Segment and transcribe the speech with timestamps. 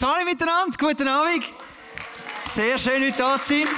[0.00, 1.44] Salut miteinander, guten Abend.
[2.44, 3.68] Sehr schön, heute da zu sein.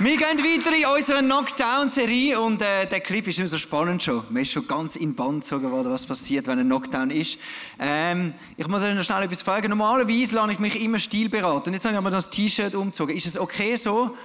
[0.00, 4.24] Wir gehen weiter in unserer Knockdown-Serie und äh, der Clip ist immer so spannend schon.
[4.30, 7.38] Man ist schon ganz in Band gezogen worden, was passiert, wenn ein Knockdown ist.
[7.78, 9.68] Ähm, ich muss euch noch schnell etwas fragen.
[9.68, 11.68] Normalerweise lasse ich mich immer stilberaten.
[11.68, 13.16] Und jetzt habe ich aber das T-Shirt umgezogen.
[13.16, 14.16] Ist es okay so?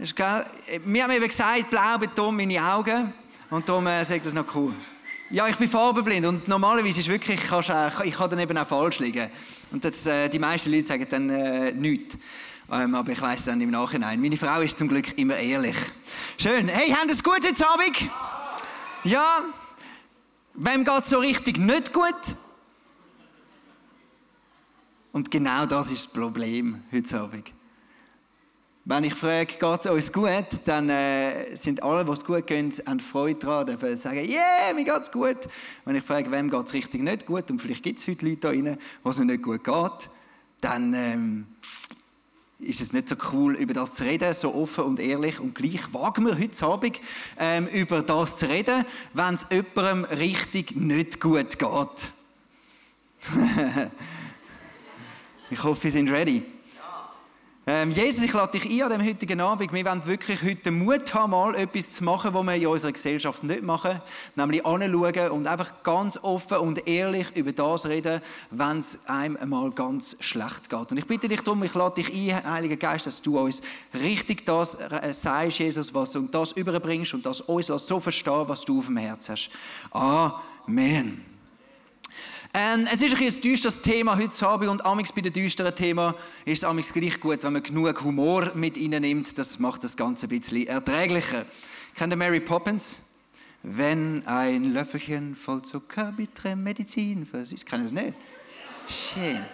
[0.00, 0.46] Ist geil.
[0.84, 3.12] Wir haben eben gesagt, blau betont meine Augen.
[3.50, 4.76] Und darum äh, sagt das noch cool.
[5.32, 8.66] Ja, ich bin farbenblind und normalerweise ist wirklich, kannst, äh, ich kann dann eben auch
[8.66, 9.30] falsch liegen.
[9.70, 12.18] Und das, äh, die meisten Leute sagen dann äh, nichts.
[12.68, 14.20] Ähm, aber ich weiß dann im Nachhinein.
[14.20, 15.76] Meine Frau ist zum Glück immer ehrlich.
[16.36, 16.66] Schön.
[16.66, 18.10] Hey, haben es gut jetzt Abend?
[19.04, 19.42] Ja.
[20.54, 22.34] Wem geht es so richtig nicht gut?
[25.12, 27.52] Und genau das ist das Problem heute Abend.
[28.86, 32.72] Wenn ich frage, geht es uns gut, dann äh, sind alle, die es gut gehen,
[32.86, 35.36] haben Freude daran, dürfen sagen, yeah, mir geht es gut.
[35.84, 38.40] Wenn ich frage, wem geht es richtig nicht gut, und vielleicht gibt es heute Leute
[38.40, 40.10] da rein, wo es nicht gut geht,
[40.62, 41.46] dann ähm,
[42.58, 45.40] ist es nicht so cool, über das zu reden, so offen und ehrlich.
[45.40, 47.00] Und gleich wagen wir heute Abend
[47.38, 52.10] ähm, über das zu reden, wenn es jemandem richtig nicht gut geht.
[55.50, 56.42] ich hoffe, Sie sind ready.
[57.72, 59.72] Ähm, Jesus, ich lade dich ein an dem heutigen Abend.
[59.72, 62.90] Wir wollen wirklich heute den Mut haben, mal etwas zu machen, was wir in unserer
[62.90, 64.00] Gesellschaft nicht machen.
[64.34, 69.70] Nämlich anschauen und einfach ganz offen und ehrlich über das reden, wenn es einem einmal
[69.70, 70.90] ganz schlecht geht.
[70.90, 73.62] Und ich bitte dich darum, ich lade dich ein, Heiliger Geist, dass du uns
[73.94, 78.64] richtig das äh, sagst, Jesus, was und das überbringst und das uns so verstehen, was
[78.64, 79.48] du auf dem Herz hast.
[79.92, 81.29] Amen.
[82.52, 86.14] Ähm, es ist ein, ein düsteres Thema heute Abend und amix bei den düsteren Themen
[86.44, 89.38] ist es gleich gut, wenn man genug Humor mit nimmt.
[89.38, 91.46] Das macht das Ganze ein bisschen erträglicher.
[91.94, 93.12] Kennt ihr Mary Poppins?
[93.62, 97.66] Wenn ein Löffelchen voll Zucker bitte Medizin versicht.
[97.66, 98.16] Kann ich das nicht?
[98.88, 99.44] Schön.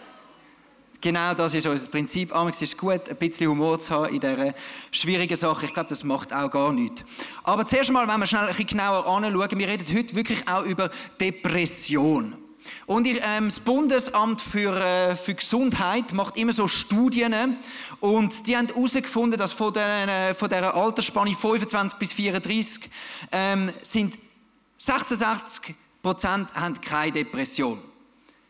[1.03, 2.35] Genau das ist unser Prinzip.
[2.35, 4.55] Amix ist gut, ein bisschen Humor zu haben in dieser
[4.91, 5.67] schwierigen Sache.
[5.67, 7.05] Ich glaube, das macht auch gar nichts.
[7.45, 10.65] Aber zuerst mal, wenn wir schnell ein bisschen genauer anschauen, wir reden heute wirklich auch
[10.65, 10.89] über
[11.21, 12.46] Depression.
[12.87, 17.35] Und ich, ähm, das Bundesamt für, äh, für Gesundheit macht immer so Studien
[18.01, 22.91] und die haben herausgefunden, dass von, den, äh, von dieser Altersspanne 25 bis 34
[23.33, 24.15] ähm, sind
[24.79, 27.79] 66 Prozent haben keine Depression.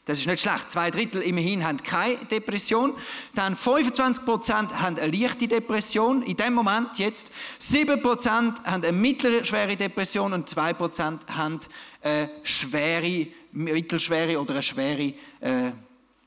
[0.07, 0.71] Das ist nicht schlecht.
[0.71, 2.95] Zwei Drittel immerhin haben keine Depression.
[3.35, 6.23] Dann 25 Prozent haben eine leichte Depression.
[6.23, 7.29] In dem Moment jetzt
[7.59, 11.59] 7 Prozent haben eine mittlere schwere Depression und 2 Prozent haben
[12.03, 15.73] eine schwere mittelschwere oder eine schwere äh,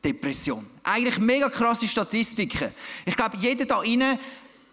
[0.03, 0.65] Depression.
[0.83, 2.71] Eigentlich mega krasse Statistiken.
[3.05, 4.19] Ich glaube, jeder da inne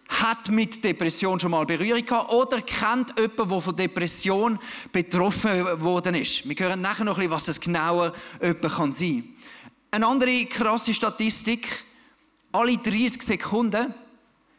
[0.09, 4.59] hat mit Depression schon mal Berührung gehabt oder kennt jemanden, der von Depression
[4.93, 6.49] betroffen worden ist.
[6.49, 9.25] Wir hören nachher noch ein bisschen, was das genauer jemand kann sein.
[9.91, 11.85] Eine andere krasse Statistik,
[12.53, 13.93] alle 30 Sekunden,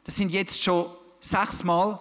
[0.04, 0.88] das sind jetzt schon
[1.22, 2.00] sechsmal,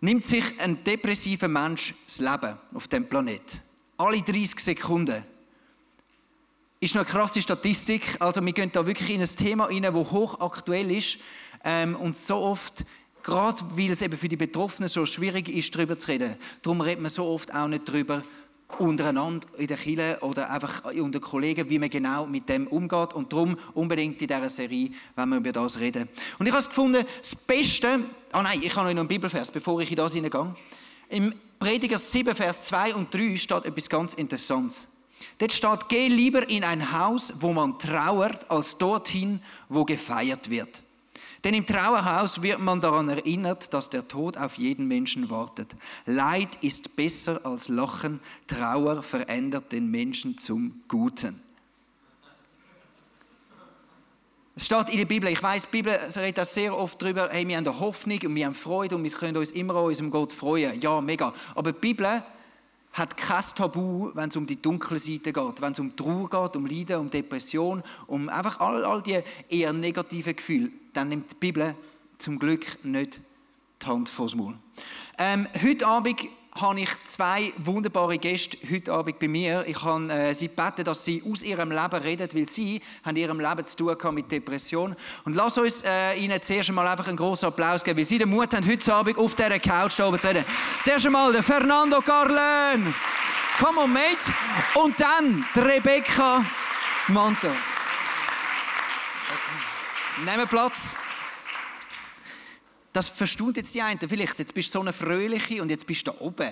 [0.00, 3.67] nimmt sich ein depressiver Mensch das Leben auf dem Planeten
[3.98, 5.24] alle 30 Sekunden.
[6.80, 8.16] Ist noch eine krasse Statistik.
[8.20, 11.18] Also wir gehen da wirklich in ein Thema rein, das hochaktuell ist
[11.64, 12.84] ähm, und so oft,
[13.24, 16.36] gerade weil es eben für die Betroffenen so schwierig ist, darüber zu reden.
[16.62, 18.22] Darum redet man so oft auch nicht darüber
[18.78, 23.14] untereinander in der Kirche oder einfach unter Kollegen, wie man genau mit dem umgeht.
[23.14, 26.08] Und darum unbedingt in dieser Serie, wenn wir über das reden.
[26.38, 29.50] Und ich habe es gefunden, das Beste, ah oh nein, ich habe noch einen Bibelvers,
[29.50, 30.54] bevor ich in das hineingehe.
[31.08, 34.98] Im Prediger 7, Vers 2 und 3 steht etwas ganz Interessantes.
[35.38, 40.82] Dort steht, geh lieber in ein Haus, wo man trauert, als dorthin, wo gefeiert wird.
[41.44, 45.74] Denn im Trauerhaus wird man daran erinnert, dass der Tod auf jeden Menschen wartet.
[46.04, 51.47] Leid ist besser als Lachen, Trauer verändert den Menschen zum Guten.
[54.58, 57.46] Es steht in der Bibel, ich weiß, die Bibel redet auch sehr oft darüber, hey,
[57.46, 60.10] wir haben eine Hoffnung und wir haben Freude und wir können uns immer an unserem
[60.10, 60.80] Gott freuen.
[60.80, 61.32] Ja, mega.
[61.54, 62.24] Aber die Bibel
[62.92, 66.56] hat kein Tabu, wenn es um die dunkle Seite geht, wenn es um Trauer geht,
[66.56, 71.36] um Leiden, um Depression, um einfach all, all die eher negativen Gefühle, dann nimmt die
[71.36, 71.76] Bibel
[72.18, 73.20] zum Glück nicht
[73.80, 74.56] die Hand vors Maul.
[75.18, 76.18] Ähm, heute Abend
[76.60, 79.64] habe ich zwei wunderbare Gäste heute Abend bei mir.
[79.66, 83.22] Ich habe äh, sie gebeten, dass sie aus ihrem Leben reden, weil sie haben in
[83.22, 84.96] ihrem Leben zu tun mit Depression.
[85.24, 88.28] Und lass uns äh, ihnen zuerst einmal einfach einen großen Applaus geben, weil sie den
[88.28, 90.44] Mut haben, heute Abend auf dieser Couch da oben zu reden.
[90.82, 92.94] Zuerst einmal der Fernando Carlen.
[93.58, 94.32] Come on, Mate.
[94.74, 96.44] Und dann die Rebecca
[97.08, 97.52] Mantel.
[100.24, 100.96] Nehmen Platz.
[102.92, 104.38] Das verstund jetzt die einen vielleicht.
[104.38, 106.50] Jetzt bist du so eine Fröhliche und jetzt bist du da oben.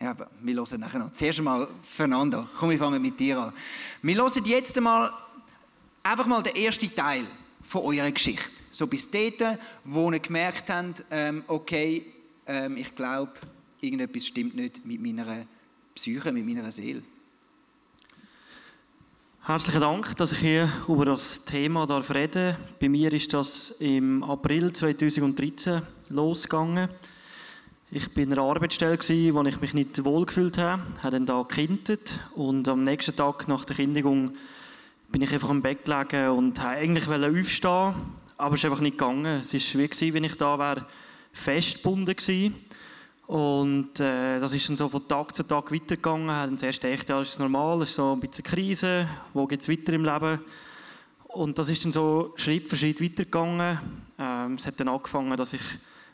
[0.00, 1.12] Ja, aber wir hören nachher noch.
[1.12, 2.48] Zuerst einmal Fernando.
[2.58, 3.52] Komm, wir fangen mit dir an.
[4.02, 5.12] Wir hören jetzt einmal
[6.02, 7.24] einfach mal den ersten Teil
[7.62, 8.50] von eurer Geschichte.
[8.70, 12.04] So bis dort, wo ihr gemerkt habt, ähm, okay,
[12.46, 13.32] ähm, ich glaube,
[13.80, 15.46] irgendetwas stimmt nicht mit meiner
[15.94, 17.02] Psyche, mit meiner Seele.
[19.46, 24.24] Herzlichen Dank, dass ich hier über das Thema darf reden Bei mir ist das im
[24.24, 26.88] April 2013 losgegangen.
[27.90, 32.18] Ich bin in einer Arbeitsstelle, wo ich mich nicht wohlgefühlt habe, habe dann da gekintet
[32.34, 34.32] und am nächsten Tag nach der Kündigung
[35.10, 37.94] bin ich einfach im Bett gelegen und wollte eigentlich aufstehen,
[38.38, 39.42] aber es ist einfach nicht gegangen.
[39.42, 40.86] Es war wie, wenn ich da wäre,
[41.34, 42.54] festgebunden gewesen.
[43.26, 46.28] Und äh, das ist dann so von Tag zu Tag weitergegangen.
[46.28, 49.62] Dann zuerst gedacht, ja, das ist normal, es ist so ein bisschen Krise, wo geht
[49.62, 50.40] es weiter im Leben?
[51.28, 53.78] Und das ist dann so Schritt für Schritt weitergegangen.
[54.18, 55.62] Ähm, es hat dann angefangen, dass ich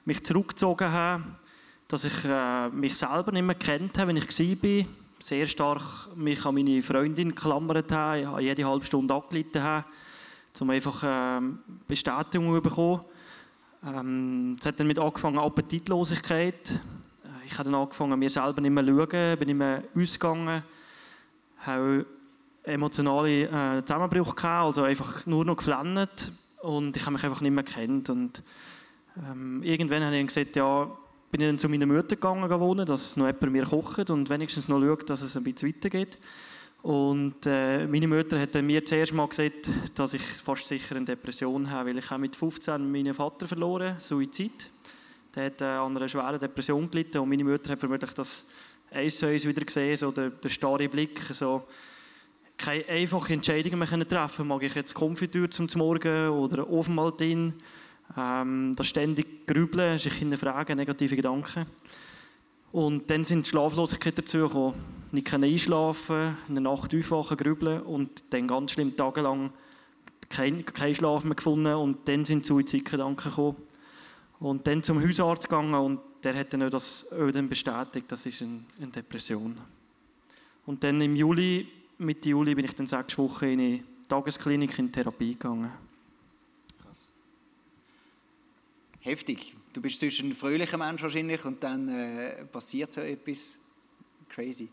[0.04, 1.24] mich zurückgezogen habe,
[1.88, 4.86] dass ich äh, mich selber nicht mehr kennt habe, wenn ich war.
[5.18, 9.84] Sehr stark mich an meine Freundin geklammert habe, jede halbe Stunde angelitten habe,
[10.58, 11.40] um einfach äh,
[11.86, 13.00] Bestätigung zu bekommen.
[13.84, 16.80] Ähm, es hat dann mit angefangen Appetitlosigkeit.
[17.50, 20.62] Ich habe dann angefangen, mir selber nicht mehr zu schauen, bin nicht mehr ausgegangen,
[21.58, 22.06] habe
[22.62, 23.42] emotionale
[23.78, 26.30] äh, Zusammenbrüche gehabt, also einfach nur noch geflennt
[26.62, 28.08] und ich habe mich einfach nicht mehr gekannt.
[28.08, 28.42] Und
[29.18, 30.84] ähm, irgendwann habe ich gesagt, ja,
[31.32, 34.68] bin ich dann zu meiner Mutter gegangen, wohnen, dass noch jemand mir kocht und wenigstens
[34.68, 36.18] noch schaut, dass es ein bisschen weitergeht.
[36.82, 41.68] Und äh, meine Mutter hat mir zuerst mal gesagt, dass ich fast sicher eine Depression
[41.68, 44.70] habe, weil ich habe mit 15 meinen Vater verloren, Suizid.
[45.34, 48.46] Der hat äh, an einer schweren Depression gelitten und meine Mutter hat vermutlich das
[48.90, 51.66] eins zu eins wieder gesehen, so der, der starre Blick, so
[52.56, 57.54] keine einfache Entscheidungen mehr treffen Mag ich jetzt Konfitüre zum Morgen oder Ofenmaltin?
[58.16, 61.66] Ähm, das ständig Grübeln, sich hinterfragen, negative Gedanken.
[62.72, 64.74] Und dann sind Schlaflosigkeit dazu gekommen.
[65.12, 69.52] Nicht einschlafen, in der Nacht aufwachen, grübeln und dann ganz schlimm tagelang
[70.28, 73.56] keinen kein Schlaf mehr gefunden und dann sind Suizidgedanken gekommen.
[74.40, 78.40] Und dann zum Hausarzt gegangen und der hat dann auch das Öden bestätigt, das ist
[78.40, 79.60] eine, eine Depression.
[80.66, 81.68] Und dann im Juli,
[81.98, 85.70] Mitte Juli, bin ich dann sechs Wochen in eine Tagesklinik in Therapie gegangen.
[86.82, 87.12] Krass.
[89.00, 89.54] Heftig.
[89.72, 93.58] Du bist zwischen ein fröhlicher Mensch wahrscheinlich und dann äh, passiert so etwas
[94.28, 94.68] crazy.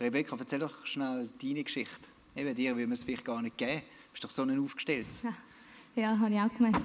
[0.00, 2.08] Rebecca, erzähl doch schnell deine Geschichte.
[2.34, 3.80] Eben dir würde man es vielleicht gar nicht geben.
[3.80, 5.22] Du bist doch so ein aufgestelltes.
[5.22, 5.32] Ja,
[6.02, 6.76] ja habe ich auch gemeint.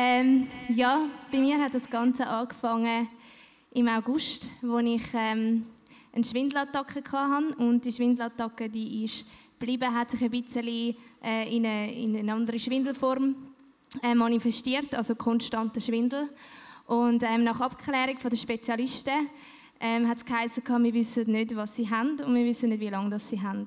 [0.00, 3.08] Ähm, ja, bei mir hat das Ganze angefangen
[3.72, 5.66] im August, wo ich ähm,
[6.12, 7.56] eine Schwindelattacke hatte.
[7.58, 9.26] Und die Schwindelattacke, die ist
[9.58, 13.34] geblieben, hat sich ein bisschen äh, in, eine, in eine andere Schwindelform
[14.00, 16.28] äh, manifestiert, also konstanter Schwindel.
[16.86, 19.28] Und ähm, nach Abklärung der Spezialisten
[19.80, 22.88] ähm, hat es geheißen, wir wissen nicht, was sie haben und wir wissen nicht, wie
[22.88, 23.66] lange das sie haben.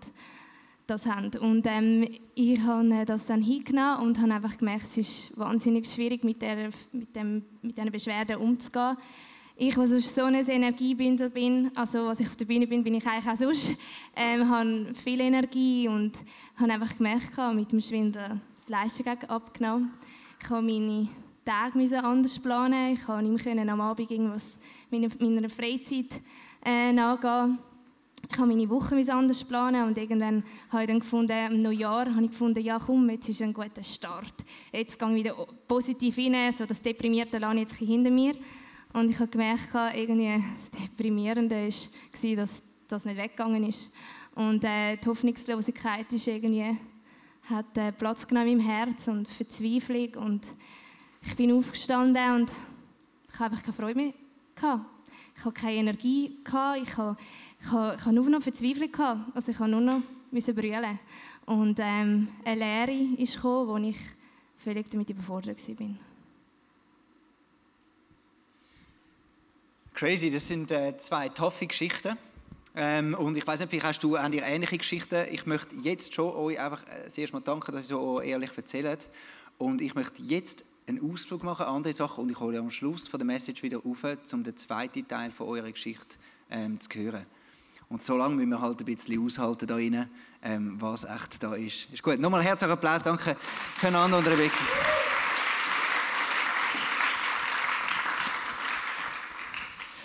[0.91, 1.31] Das haben.
[1.39, 2.05] Und ähm,
[2.35, 6.69] ich habe das dann hingenommen und habe einfach gemerkt, es ist wahnsinnig schwierig, mit, der,
[6.91, 8.97] mit, dem, mit diesen Beschwerden umzugehen.
[9.55, 13.07] Ich, was so ein Energiebündel bin, also was ich auf der Bühne bin, bin ich
[13.07, 13.73] eigentlich auch sonst,
[14.17, 16.11] ähm, habe viel Energie und
[16.57, 19.93] habe einfach gemerkt, mit dem Schwindel die Leistung abgenommen.
[20.43, 21.07] Ich habe meine
[21.45, 22.95] Tage anders planen.
[22.95, 26.21] Ich konnte nicht mehr am Abend irgendwas meiner Freizeit
[26.65, 27.59] äh, nachgehen.
[28.29, 32.23] Ich habe meine Woche anders planen und irgendwann habe ich dann gefunden, im Neujahr habe
[32.23, 34.33] ich gefunden, ja komm, jetzt ist ein guter Start.
[34.71, 35.35] Jetzt gehe ich wieder
[35.67, 38.35] positiv rein, so das Deprimierte lasse ich jetzt hinter mir.
[38.93, 43.91] Und ich habe gemerkt, irgendwie das Deprimierende war, dass das nicht weggegangen ist.
[44.35, 46.77] Und äh, die Hoffnungslosigkeit ist irgendwie,
[47.49, 50.15] hat äh, Platz genommen meinem Herz und Verzweiflung.
[50.15, 50.47] Und
[51.21, 52.51] ich bin aufgestanden und
[53.29, 54.13] ich habe einfach keine Freude mehr
[54.55, 54.85] gehabt.
[55.35, 56.37] Ich habe keine Energie.
[56.45, 57.17] Ich habe,
[57.59, 59.25] ich habe, nur noch Verzweiflung.
[59.33, 60.99] Also ich habe nur noch brüllen.
[61.45, 63.97] Und ähm, eine Lehre ist gekommen, wo ich
[64.57, 65.87] völlig damit überfordert war.
[69.93, 72.17] Crazy, das sind äh, zwei toffe Geschichten.
[72.75, 75.25] Ähm, und ich weiß nicht, vielleicht hast du auch ähnliche Geschichten.
[75.29, 78.51] Ich möchte jetzt schon euch einfach äh, das erste Mal danken, dass ihr so ehrlich
[78.55, 79.09] erzählt.
[79.57, 83.19] Und ich möchte jetzt einen Ausflug machen, andere Sachen, und ich hole am Schluss von
[83.19, 86.15] der Message wieder auf, um den zweiten Teil von eurer Geschichte
[86.49, 87.25] ähm, zu hören.
[87.87, 90.09] Und so lange müssen wir halt ein bisschen aushalten da rein,
[90.41, 91.87] ähm, was echt da ist.
[91.91, 92.19] Ist gut.
[92.19, 93.03] Nochmal herzlichen Applaus.
[93.03, 93.35] Danke
[93.77, 94.63] füreinander und Rebecca.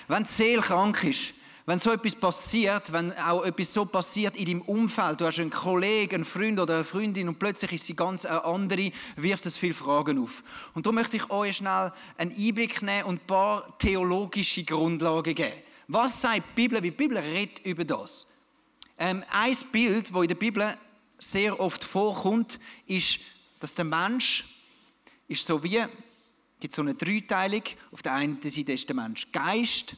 [0.08, 1.34] Wenn die Seele krank ist,
[1.66, 5.50] wenn so etwas passiert, wenn auch etwas so passiert in deinem Umfeld, du hast einen
[5.50, 9.56] Kollegen, einen Freund oder eine Freundin und plötzlich ist sie ganz eine andere, wirft es
[9.56, 10.44] viele Fragen auf.
[10.74, 15.52] Und da möchte ich euch schnell einen Einblick nehmen und ein paar theologische Grundlagen geben.
[15.88, 16.80] Was sagt die Bibel?
[16.82, 18.28] Wie die Bibel redet über das.
[18.96, 20.76] Ähm, ein Bild, das in der Bibel
[21.18, 23.18] sehr oft vorkommt, ist,
[23.58, 24.44] dass der Mensch
[25.26, 25.84] ist so wie,
[26.60, 27.62] gibt so eine Dreiteilung.
[27.90, 29.96] Auf der einen Seite ist der Mensch Geist,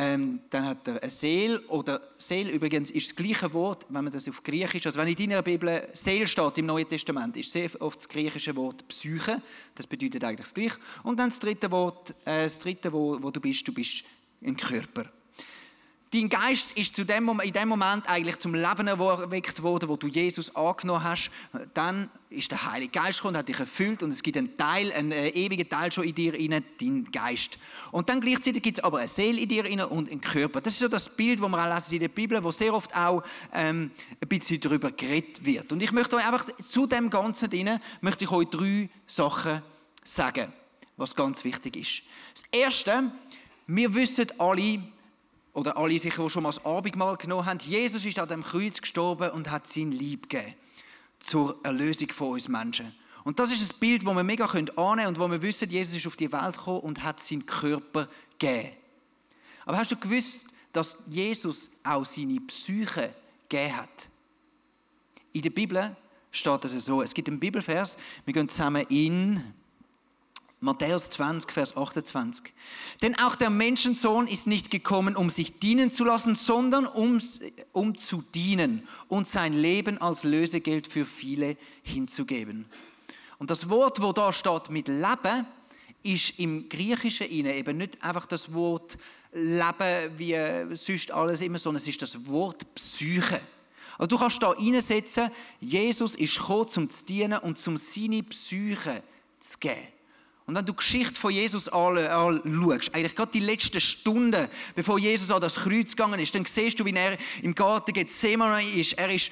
[0.00, 4.12] ähm, dann hat er eine Seele, oder Seele übrigens ist das gleiche Wort, wenn man
[4.12, 7.68] das auf Griechisch, also wenn in deiner Bibel Seele steht im Neuen Testament, ist sehr
[7.80, 9.42] oft das griechische Wort Psyche,
[9.74, 10.78] das bedeutet eigentlich das Gleiche.
[11.02, 14.04] Und dann das dritte Wort, äh, das dritte, wo, wo du bist, du bist
[14.40, 15.06] ein Körper.
[16.10, 20.06] Dein Geist ist zu dem in dem Moment eigentlich zum Leben erweckt worden, wo du
[20.06, 21.30] Jesus angenommen hast.
[21.74, 25.12] Dann ist der Heilige Geist gekommen, hat dich erfüllt und es gibt einen Teil, einen
[25.12, 27.58] äh, ewigen Teil schon in dir inne, dein Geist.
[27.90, 30.62] Und dann gleichzeitig gibt es aber eine Seele in dir inne und einen Körper.
[30.62, 32.96] Das ist so das Bild, das wir auch lesen in der Bibel, wo sehr oft
[32.96, 33.22] auch
[33.52, 35.72] ähm, ein bisschen darüber geredet wird.
[35.72, 39.62] Und ich möchte euch einfach zu dem Ganzen inne möchte ich euch drei Sachen
[40.04, 40.52] sagen,
[40.96, 42.02] was ganz wichtig ist.
[42.32, 43.12] Das Erste,
[43.66, 44.80] wir wissen alle,
[45.58, 48.80] oder alle sicher, die schon mal das Abendmahl genommen haben, Jesus ist an dem Kreuz
[48.80, 50.54] gestorben und hat sein Lieb gegeben
[51.18, 52.94] zur Erlösung von uns Menschen.
[53.24, 55.96] Und das ist ein Bild, das wir mega annehmen können und wo wir wissen, Jesus
[55.96, 58.68] ist auf die Welt gekommen und hat seinen Körper gegeben.
[59.66, 63.12] Aber hast du gewusst, dass Jesus auch seine Psyche
[63.48, 64.10] gegeben hat?
[65.32, 65.96] In der Bibel
[66.30, 67.02] steht das so.
[67.02, 69.42] Es gibt einen Bibelvers, wir gehen zusammen in
[70.60, 72.52] Matthäus 20, Vers 28.
[73.00, 77.20] Denn auch der Menschensohn ist nicht gekommen, um sich dienen zu lassen, sondern um,
[77.72, 82.66] um zu dienen und sein Leben als Lösegeld für viele hinzugeben.
[83.38, 85.46] Und das Wort, wo da steht mit Leben,
[86.02, 88.98] ist im Griechischen eben nicht einfach das Wort
[89.32, 93.40] Leben wie sonst alles immer, sondern es ist das Wort Psyche.
[93.96, 99.02] Also du kannst da reinsetzen, Jesus ist gekommen, um zu dienen und um seine Psyche
[99.38, 99.97] zu geben.
[100.48, 105.30] Und wenn du die Geschichte von Jesus anschaust, eigentlich gerade die letzten Stunden, bevor Jesus
[105.30, 108.94] an das Kreuz gegangen ist, dann siehst du, wie er im Garten Gethsemane ist.
[108.94, 109.30] Er ist,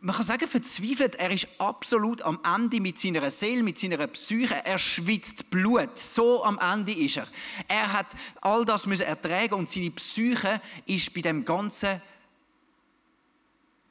[0.00, 1.14] man kann sagen, verzweifelt.
[1.14, 4.62] Er ist absolut am Ende mit seiner Seele, mit seiner Psyche.
[4.62, 5.98] Er schwitzt Blut.
[5.98, 7.28] So am Ende ist er.
[7.66, 8.08] Er hat
[8.42, 12.02] all das müssen ertragen und seine Psyche ist bei dem Ganzen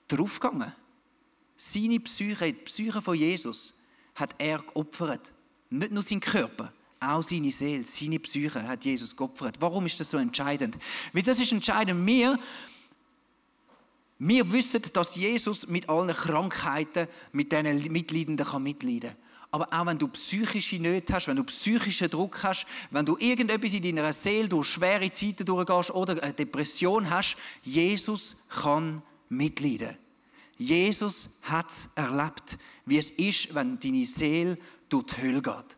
[0.09, 0.75] draufgegangen.
[1.55, 3.73] Seine Psyche, die Psyche von Jesus,
[4.13, 5.33] hat er geopfert.
[5.69, 9.55] Nicht nur sein Körper, auch seine Seele, seine Psyche hat Jesus geopfert.
[9.59, 10.77] Warum ist das so entscheidend?
[11.13, 12.05] Weil das ist entscheidend.
[12.05, 12.39] Wir,
[14.19, 19.15] wir wissen, dass Jesus mit allen Krankheiten, mit diesen Mitleidenden kann mitleiden
[19.51, 23.73] aber auch wenn du psychische Nöte hast, wenn du psychischen Druck hast, wenn du irgendetwas
[23.73, 29.97] in deiner Seele durch schwere Zeiten durchgehst oder eine Depression hast, Jesus kann mitleiden.
[30.57, 34.57] Jesus hat es erlebt, wie es ist, wenn deine Seele
[34.89, 35.77] durch die Hölle geht.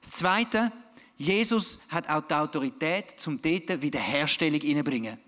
[0.00, 0.72] Das Zweite,
[1.16, 5.18] Jesus hat auch die Autorität, zum dort Wiederherstellung hineinbringen.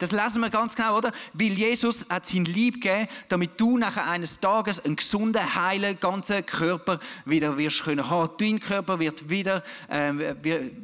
[0.00, 1.12] Das lesen wir ganz genau, oder?
[1.34, 6.44] Weil Jesus hat sein Lieb gegeben, damit du nachher eines Tages einen gesunden, heilen, ganzen
[6.46, 8.30] Körper wieder wirst können haben.
[8.38, 10.12] Dein Körper wird wieder, äh,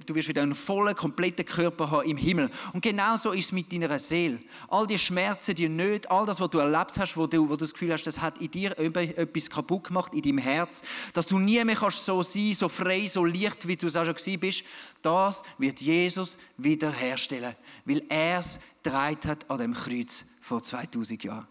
[0.05, 2.51] du wirst wieder einen vollen, kompletten Körper haben im Himmel.
[2.75, 4.39] Und genauso ist es mit deiner Seele.
[4.69, 7.65] All die Schmerzen, die Nöte, all das, was du erlebt hast, wo du, wo du
[7.65, 10.83] das Gefühl hast, das hat in dir etwas kaputt gemacht, in deinem Herz,
[11.15, 14.05] dass du nie mehr kannst so sein, so frei, so leicht, wie du es auch
[14.05, 14.63] schon bist,
[15.07, 21.47] das wird Jesus wiederherstellen, weil er es getragen hat an dem Kreuz vor 2000 Jahren.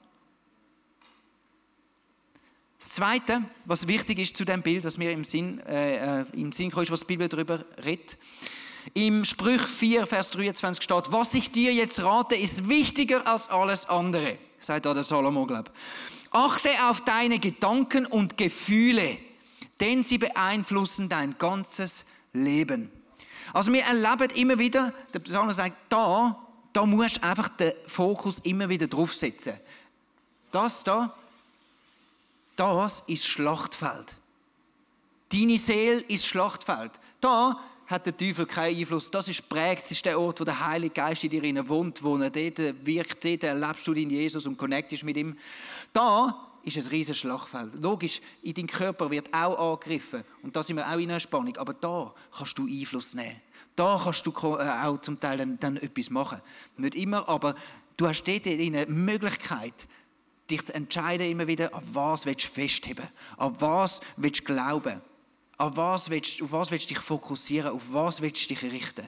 [2.78, 6.52] Das Zweite, was wichtig ist zu dem Bild, was mir im Sinn, äh, äh im
[6.52, 8.18] Sinn kommt, was die Bibel darüber redet,
[8.94, 13.86] Im Sprüch 4, Vers 23 steht, was ich dir jetzt rate, ist wichtiger als alles
[13.88, 15.72] andere, sagt da der Salomo, glaub.
[16.30, 19.18] Achte auf deine Gedanken und Gefühle,
[19.80, 22.92] denn sie beeinflussen dein ganzes Leben.
[23.54, 26.38] Also wir erleben immer wieder, der Salomo sagt, da,
[26.74, 29.54] da musst du einfach den Fokus immer wieder draufsetzen.
[30.52, 31.14] Das da,
[32.56, 34.18] das ist Schlachtfeld.
[35.32, 36.92] Deine Seele ist Schlachtfeld.
[37.20, 39.12] Da hat der Teufel keinen Einfluss.
[39.12, 42.18] Das ist prägt, das ist der Ort, wo der Heilige Geist in dir wohnt, wo
[42.18, 45.38] er dort wirkt, dort erlebst du den Jesus und connectest mit ihm.
[45.94, 47.76] Da ist ein riesiges Schlachtfeld.
[47.82, 51.56] Logisch, in deinem Körper wird auch angegriffen und da sind wir auch in einer Spannung,
[51.58, 53.40] aber da kannst du Einfluss nehmen.
[53.76, 56.42] Da kannst du äh, auch zum Teil dann, dann etwas machen.
[56.78, 57.56] Nicht immer, aber
[57.98, 59.88] du hast dort eine Möglichkeit,
[60.50, 63.08] dich zu entscheiden immer wieder, an was willst du festheben,
[63.38, 65.02] an was willst du glauben.
[65.58, 67.72] Auf was willst, auf was willst du dich fokussieren?
[67.72, 69.06] Auf was willst du dich richten?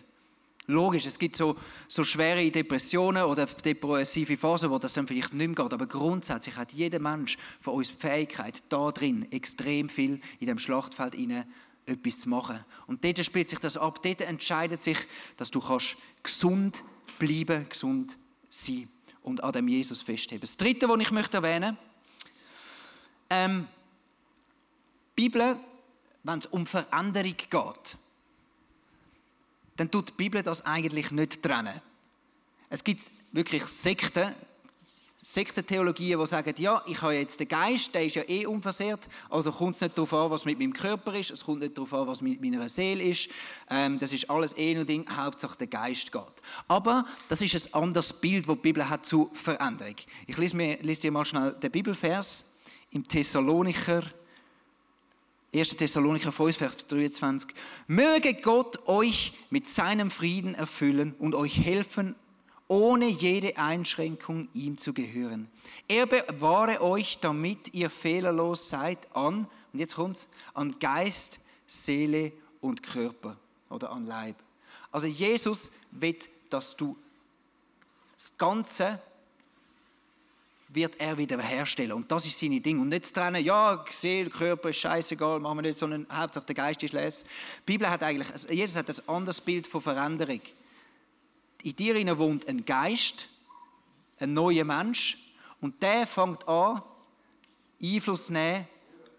[0.68, 1.58] Logisch, es gibt so,
[1.88, 5.74] so schwere Depressionen oder depressive Phasen, wo das dann vielleicht nicht mehr geht.
[5.74, 10.60] Aber grundsätzlich hat jeder Mensch von uns die Fähigkeit, da drin extrem viel in dem
[10.60, 11.46] Schlachtfeld hinein
[11.86, 12.60] etwas zu machen.
[12.86, 14.04] Und dort spielt sich das ab.
[14.04, 14.98] Dort entscheidet sich,
[15.38, 16.84] dass du kannst gesund
[17.18, 18.18] bleiben, gesund
[18.50, 18.90] sein
[19.22, 20.42] und an dem Jesus festheben.
[20.42, 21.78] Das Dritte, was ich möchte erwähnen,
[23.30, 23.68] ähm,
[25.18, 25.58] die Bibel
[26.28, 27.98] wenn es um Veränderung geht,
[29.78, 31.82] dann tut die Bibel das eigentlich nicht trennen.
[32.70, 34.34] Es gibt wirklich Sekten,
[35.22, 39.52] Sektentheologien, die sagen, ja, ich habe jetzt den Geist, der ist ja eh unversehrt, also
[39.52, 42.08] kommt es nicht darauf an, was mit meinem Körper ist, es kommt nicht darauf an,
[42.08, 43.30] was mit meiner Seele ist,
[43.70, 46.22] ähm, das ist alles eh nur Ding, Hauptsache der Geist geht.
[46.68, 49.96] Aber das ist ein anderes Bild, das die Bibel hat zu Veränderung.
[50.28, 52.58] Ich lese, mir, lese dir mal schnell den Bibelvers
[52.92, 54.04] im Thessalonicher
[55.54, 55.70] 1.
[55.78, 57.52] Thessalonicher 5, Vers 23.
[57.88, 62.16] Möge Gott euch mit seinem Frieden erfüllen und euch helfen,
[62.68, 65.48] ohne jede Einschränkung ihm zu gehören.
[65.88, 72.84] Er bewahre euch, damit ihr fehlerlos seid an, und jetzt kommt's, an Geist, Seele und
[72.84, 73.38] Körper
[73.70, 74.36] oder an Leib.
[74.92, 76.18] Also Jesus will,
[76.50, 76.98] dass du
[78.16, 79.00] das Ganze
[80.70, 81.94] wird er wieder herstellen.
[81.94, 82.80] Und das ist seine Ding.
[82.80, 86.56] Und nicht zu trennen, ja, Seele, Körper ist scheißegal, machen wir nicht, sondern Hauptsache der
[86.56, 87.24] Geist ist les.
[87.24, 90.42] Die Bibel hat eigentlich, also Jesus hat ein anderes Bild von Veränderung.
[91.64, 93.30] In dir wohnt ein Geist,
[94.20, 95.18] ein neuer Mensch,
[95.60, 96.82] und der fängt an,
[97.82, 98.68] Einfluss zu nehmen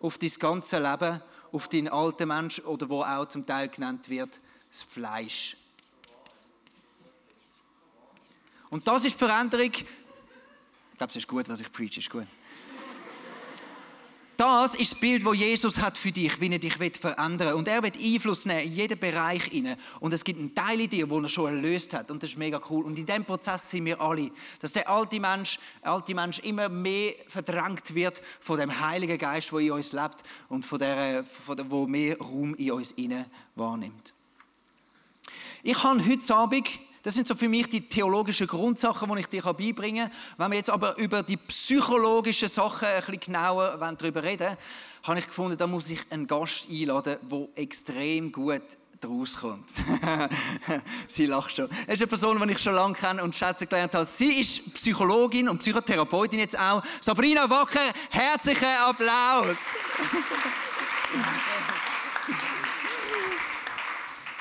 [0.00, 4.40] auf dein ganze Leben, auf deinen alten Mensch oder wo auch zum Teil genannt wird,
[4.70, 5.56] das Fleisch.
[8.70, 9.72] Und das ist die Veränderung,
[10.98, 12.26] ich glaube, es ist gut, was ich preach, ist gut.
[14.36, 17.54] Das ist das Bild, das Jesus hat für dich, wie er dich verändern will.
[17.54, 19.76] Und er wird Einfluss nehmen in jeden Bereich hinein.
[20.00, 22.10] Und es gibt einen Teil in dir, den er schon erlöst hat.
[22.10, 22.84] Und das ist mega cool.
[22.84, 24.32] Und in diesem Prozess sind wir alle.
[24.58, 29.60] Dass der alte Mensch, alte Mensch immer mehr verdrängt wird von dem Heiligen Geist, der
[29.60, 34.12] in uns lebt und von der, von der wo mehr Raum in uns hinein wahrnimmt.
[35.62, 36.68] Ich habe heute Abend
[37.02, 40.16] das sind so für mich die theologischen Grundsachen, die ich dir beibringen kann.
[40.36, 44.56] Wenn wir jetzt aber über die psychologischen Sachen ein bisschen genauer darüber reden
[45.04, 48.62] habe ich gefunden, da muss ich einen Gast einladen, der extrem gut
[49.00, 49.70] daraus kommt.
[51.08, 51.70] sie lacht schon.
[51.86, 54.06] Es ist eine Person, die ich schon lange kenne und schätzen gelernt habe.
[54.06, 56.82] Sie ist Psychologin und Psychotherapeutin jetzt auch.
[57.00, 59.66] Sabrina Wacker, herzlichen Applaus!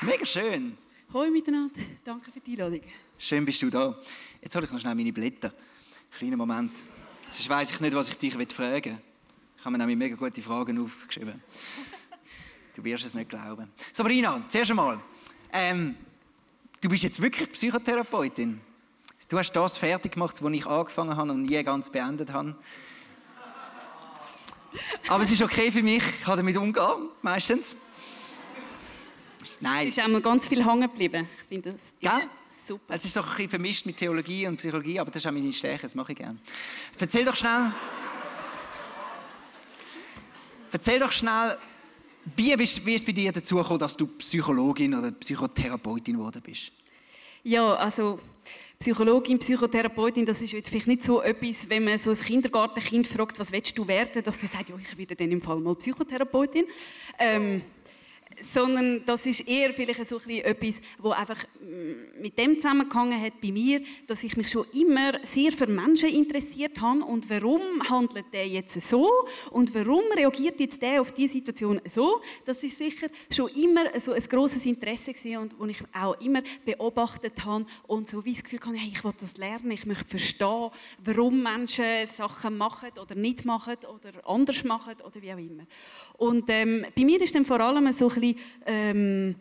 [0.00, 0.76] Mega schön.
[1.10, 2.82] Hallo miteinander, danke für die Einladung.
[3.16, 3.96] Schön bist du da.
[4.42, 5.50] Jetzt hole ich noch schnell meine Blätter.
[6.10, 6.84] Kleiner Moment.
[7.30, 8.52] Sonst weiss ich nicht, was ich dich fragen
[8.84, 8.98] will.
[9.56, 11.42] Ich habe mir nämlich mega gute Fragen aufgeschrieben.
[12.76, 13.72] Du wirst es nicht glauben.
[13.92, 15.00] Sabrina, zuerst einmal.
[15.50, 15.96] Ähm,
[16.80, 18.60] du bist jetzt wirklich Psychotherapeutin.
[19.30, 22.54] Du hast das fertig gemacht, was ich angefangen habe und nie ganz beendet habe.
[25.08, 27.78] Aber es ist okay für mich, ich kann damit umgehen, meistens.
[29.60, 29.88] Nein.
[29.88, 31.28] Es ist auch ganz viel hängen geblieben.
[31.42, 32.10] Ich finde, das ist Gell?
[32.48, 32.94] super.
[32.94, 35.52] Es ist auch ein bisschen vermischt mit Theologie und Psychologie, aber das ist auch meine
[35.52, 36.38] Stärke, das mache ich gerne.
[36.98, 37.72] Erzähl doch schnell...
[40.70, 41.56] Erzähl doch schnell,
[42.36, 46.72] wie, wie ist es bei dir dazu gekommen, dass du Psychologin oder Psychotherapeutin geworden bist?
[47.42, 48.20] Ja, also
[48.78, 53.38] Psychologin, Psychotherapeutin, das ist jetzt vielleicht nicht so etwas, wenn man so ein Kindergartenkind fragt,
[53.38, 56.66] was willst du werden, dass der sagt, ja, ich werde dann im Fall mal Psychotherapeutin.
[57.18, 57.62] Ähm,
[58.40, 63.40] sondern das ist eher vielleicht so ein etwas, wo einfach mm, mit dem zusammengehangen hat
[63.40, 67.04] bei mir, dass ich mich schon immer sehr für Menschen interessiert habe.
[67.04, 69.08] Und warum handelt der jetzt so?
[69.50, 74.12] Und warum reagiert jetzt der auf diese Situation so, das ist sicher schon immer so
[74.12, 78.42] ein großes Interesse gewesen und wo ich auch immer beobachtet habe und so wie das
[78.42, 80.70] Gefühl hatte, hey, ich will das lernen, ich möchte verstehen,
[81.04, 85.64] warum Menschen Sachen machen oder nicht machen oder anders machen oder wie auch immer.
[86.16, 88.27] Und ähm, bei mir ist dann vor allem so ein bisschen,
[88.66, 89.36] ähm,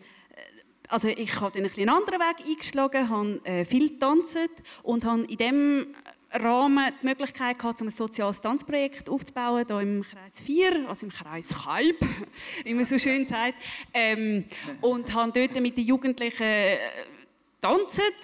[0.89, 4.38] also ich habe dann ein einen anderen Weg eingeschlagen, habe äh, viel getanzt
[4.84, 5.88] und habe in dem
[6.32, 11.12] Rahmen die Möglichkeit gehabt, um ein soziales Tanzprojekt aufzubauen, hier im Kreis 4, also im
[11.12, 11.97] Kreis Kaib,
[12.63, 13.56] wie man so schön sagt.
[13.93, 14.45] Ähm,
[14.82, 16.78] und habe dort mit den Jugendlichen äh,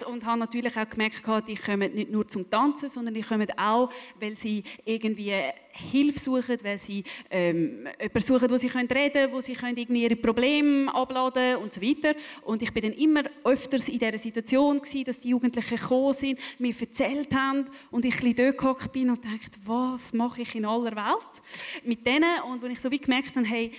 [0.06, 3.90] und habe natürlich auch gemerkt, die kommen nicht nur zum Tanzen, sondern die kommen auch,
[4.20, 5.32] weil sie irgendwie
[5.74, 8.88] Hilfe suchen, weil sie ähm, jemanden suchen, wo sie können
[9.32, 12.14] wo sie können irgendwie ihre Probleme abladen und so weiter.
[12.42, 16.38] Und ich bin dann immer öfters in dieser Situation gewesen, dass die Jugendlichen gekommen sind,
[16.58, 20.94] mir erzählt haben und ich ein gehockt bin und dachte, was mache ich in aller
[20.94, 22.40] Welt mit denen?
[22.50, 23.72] Und wenn ich so wie gemerkt habe, hey,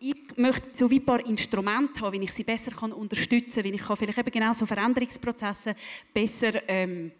[0.00, 3.76] ich möchte so wie ein paar Instrumente haben, wie ich sie besser unterstützen kann, wie
[3.76, 5.74] ich vielleicht eben genau so Veränderungsprozesse
[6.12, 7.12] besser ähm,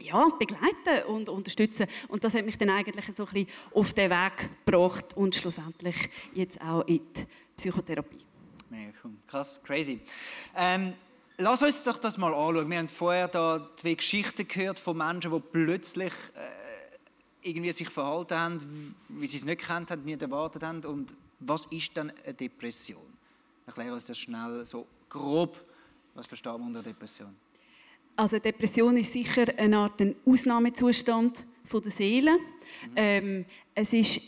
[0.00, 1.86] ja, begleiten und unterstützen.
[2.08, 6.10] Und das hat mich dann eigentlich so ein bisschen auf den Weg gebracht und schlussendlich
[6.34, 7.26] jetzt auch in die
[7.56, 8.24] Psychotherapie.
[8.70, 9.12] Mega cool.
[9.26, 10.00] Krass, crazy.
[10.56, 10.94] Ähm,
[11.36, 12.70] lass uns doch das mal anschauen.
[12.70, 18.38] Wir haben vorher da zwei Geschichten gehört von Menschen, die plötzlich äh, irgendwie sich verhalten
[18.38, 20.84] haben, wie sie es nicht gekannt haben, nicht erwartet haben.
[20.84, 23.02] Und was ist dann eine Depression?
[23.66, 25.62] Erkläre uns das schnell so grob.
[26.14, 27.34] Was verstehen wir unter Depression?
[28.16, 32.38] Also Depression ist sicher eine Art ein Ausnahmezustand von der Seele.
[32.94, 33.44] Ähm,
[33.74, 34.20] es ist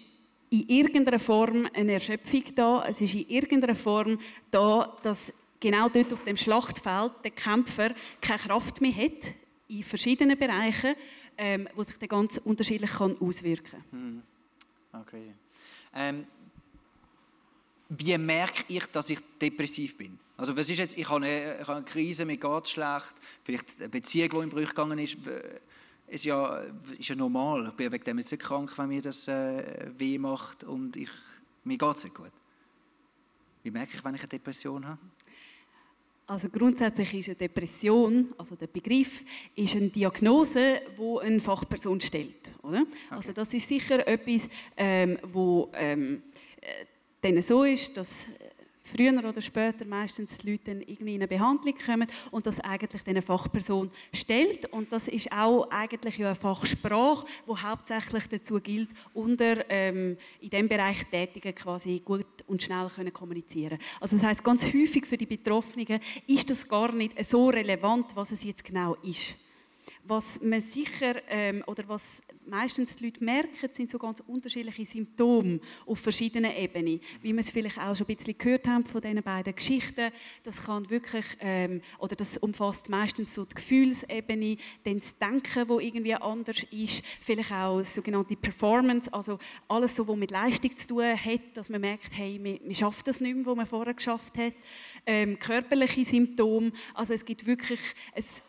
[0.51, 2.85] in irgendeiner Form eine Erschöpfung da.
[2.87, 4.19] Es ist in irgendeiner Form
[4.51, 9.35] da, dass genau dort auf dem Schlachtfeld der Kämpfer keine Kraft mehr hat
[9.69, 10.95] in verschiedenen Bereichen,
[11.37, 13.85] ähm, wo sich dann ganz unterschiedlich kann auswirken.
[13.91, 14.23] Mhm.
[14.93, 15.35] Okay.
[15.95, 16.27] Ähm,
[17.89, 20.19] wie merke ich, dass ich depressiv bin?
[20.37, 23.15] Also was ist jetzt, ich habe eine, ich habe eine Krise, mir geht es schlecht,
[23.45, 25.17] vielleicht eine Beziehung, die in Brüche gegangen ist,
[26.09, 26.63] ist ja,
[26.99, 27.69] ist ja normal.
[27.69, 31.11] Ich bin wegen dem jetzt nicht krank, wenn mir das äh, weh macht und ich,
[31.63, 32.33] mir geht es nicht gut.
[33.63, 34.99] Wie merke ich, wenn ich eine Depression habe?
[36.27, 42.51] Also grundsätzlich ist eine Depression, also der Begriff, ist eine Diagnose, wo eine Fachperson stellt,
[42.63, 42.81] oder?
[42.81, 42.91] Okay.
[43.11, 46.23] Also das ist sicher etwas, ähm, wo ähm,
[46.61, 46.87] äh,
[47.21, 48.27] dann so ist, dass
[48.85, 53.03] früher oder später meistens die Leute dann irgendwie in eine Behandlung kommen und das eigentlich
[53.07, 54.67] eine Fachperson stellt.
[54.73, 60.51] Und das ist auch eigentlich ja eine Fachsprache, die hauptsächlich dazu gilt, unter ähm, in
[60.51, 63.79] dem Bereich Tätigen quasi gut und schnell können kommunizieren.
[64.01, 68.33] Also das heißt ganz häufig für die Betroffenen ist das gar nicht so relevant, was
[68.33, 69.44] es jetzt genau ist.
[70.07, 75.61] Was man sicher, ähm, oder was meistens die Leute merken, sind so ganz unterschiedliche Symptome
[75.87, 77.01] auf verschiedenen Ebenen.
[77.23, 80.11] Wie wir es vielleicht auch schon ein bisschen gehört haben von diesen beiden Geschichten.
[80.43, 85.81] Das kann wirklich, ähm, oder das umfasst meistens so die Gefühlsebene, dann das Denken, wo
[85.81, 89.39] irgendwie anders ist, vielleicht auch sogenannte Performance, also
[89.69, 93.09] alles so, was mit Leistung zu tun hat, dass man merkt, hey, man, man schafft
[93.09, 94.53] das nicht mehr, was man vorher geschafft hat.
[95.07, 97.81] Ähm, körperliche Symptome, also es gibt wirklich,
[98.15, 98.43] es,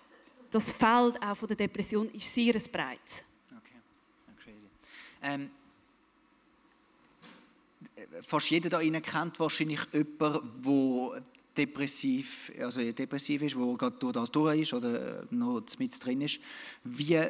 [0.56, 3.26] das Feld auch von der Depression ist sehr breit.
[3.52, 3.76] Okay,
[4.42, 4.70] crazy.
[5.22, 5.50] Ähm,
[8.22, 11.24] fast jeder da Ihnen kennt wahrscheinlich jemanden, der
[11.58, 16.40] depressiv, also depressiv ist, der gerade durch das durch ist oder noch mit drin ist.
[16.86, 17.22] Wie,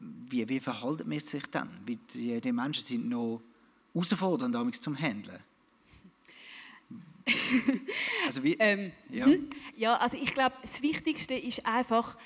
[0.00, 1.70] wie, wie verhalten man sich dann?
[1.86, 3.42] Die, die Menschen sind noch
[3.92, 5.38] herausfordernd zum Handeln.
[8.26, 9.26] Also wie, ähm, ja.
[9.26, 9.48] Hm?
[9.76, 12.16] ja, also ich glaube, das Wichtigste ist einfach,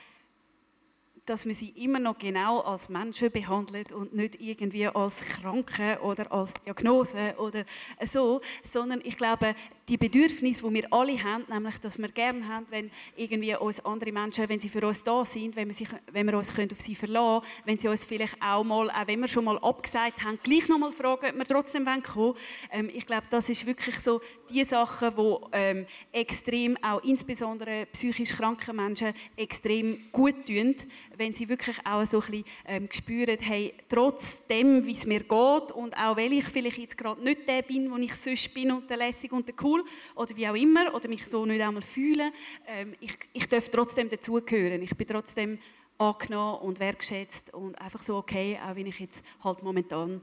[1.25, 6.33] dass man sie immer noch genau als Menschen behandelt und nicht irgendwie als Kranke oder
[6.33, 7.65] als Diagnose oder
[8.05, 9.55] so, sondern ich glaube,
[9.89, 14.13] die Bedürfnisse, die wir alle haben, nämlich, dass wir gerne haben, wenn irgendwie uns andere
[14.13, 16.95] Menschen, wenn sie für uns da sind, wenn wir, sich, wenn wir uns auf sie
[16.95, 20.39] verlassen können, wenn sie uns vielleicht auch mal, auch wenn wir schon mal abgesagt haben,
[20.43, 22.35] gleich noch mal fragen, ob wir trotzdem kommen.
[22.71, 24.21] Ähm, ich glaube, das ist wirklich so
[24.51, 30.75] die Sachen, die ähm, extrem, auch insbesondere psychisch kranken Menschen, extrem gut tun,
[31.17, 35.73] wenn sie wirklich auch so ein bisschen ähm, spüren, hey, trotzdem, wie es mir geht
[35.73, 38.89] und auch weil ich vielleicht jetzt gerade nicht der bin, wo ich sonst bin und
[38.89, 41.83] der lässig und der cool, cool oder wie auch immer oder mich so nicht einmal
[41.83, 42.33] fühlen.
[42.67, 44.83] Ähm, ich, ich darf trotzdem dazugehören.
[44.83, 45.59] Ich bin trotzdem
[45.99, 50.21] angenommen und wertschätzt und einfach so okay, auch wenn ich jetzt halt momentan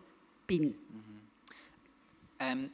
[0.47, 0.75] bin.
[2.39, 2.69] ähm,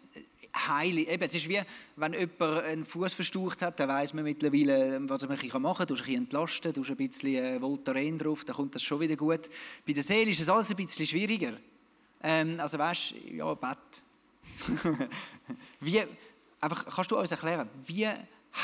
[0.53, 1.07] Heilig.
[1.07, 1.61] Eben, es ist wie,
[1.95, 5.87] wenn jemand einen Fuß verstaucht hat, dann weiß man mittlerweile, was man machen kann.
[5.87, 9.15] Du ein bisschen entlasten, du ein bisschen äh, Voltaren drauf, dann kommt das schon wieder
[9.15, 9.49] gut.
[9.87, 11.53] Bei der Seele ist es alles ein bisschen schwieriger.
[12.21, 14.03] Ähm, also weißt du, ja, Bett.
[15.79, 16.03] wie,
[16.61, 18.07] einfach, kannst du uns erklären, wie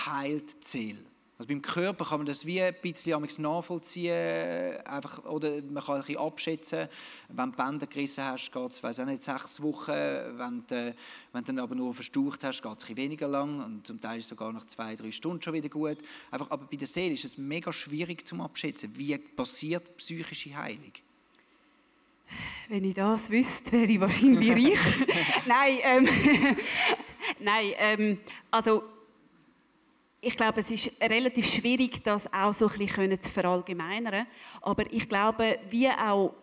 [0.06, 1.04] heilt Seele?
[1.38, 6.18] Also beim Körper kann man das wie ein bisschen nachvollziehen, einfach, oder man kann ein
[6.18, 6.88] abschätzen,
[7.30, 10.96] wenn du Bänder gerissen hast, geht es, weiß nicht, sechs Wochen, wenn du,
[11.34, 14.26] wenn du dann aber nur verstaucht hast, geht es weniger lang und zum Teil ist
[14.26, 16.00] es sogar nach zwei, drei Stunden schon wieder gut.
[16.32, 18.98] Einfach, aber bei der Seele ist es mega schwierig zum Abschätzen.
[18.98, 20.94] Wie passiert psychische Heilung?
[22.70, 25.46] Wenn ich das wüsste, wäre ich wahrscheinlich reich.
[25.46, 26.08] Nein, ähm,
[27.40, 28.18] Nein ähm,
[28.52, 28.84] also
[30.20, 34.26] ich glaube, es ist relativ schwierig, das auch so ein bisschen zu verallgemeinern.
[34.62, 36.34] Aber ich glaube, wie auch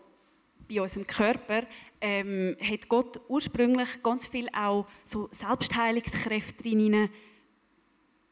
[0.68, 1.62] bei unserem Körper
[2.00, 7.10] ähm, hat Gott ursprünglich ganz viel auch so Selbstheilungskräfte drin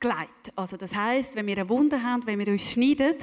[0.03, 0.53] gelegt.
[0.57, 3.17] Also das heißt, wenn wir eine Wunde haben, wenn wir uns schneiden,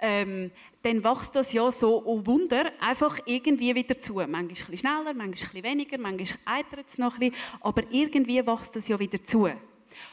[0.00, 0.50] ähm,
[0.82, 4.14] dann wächst das ja so oh Wunder einfach irgendwie wieder zu.
[4.14, 7.82] Manchmal ein bisschen schneller, manchmal ein bisschen weniger, manchmal eitert es noch ein bisschen, aber
[7.90, 9.48] irgendwie wächst das ja wieder zu.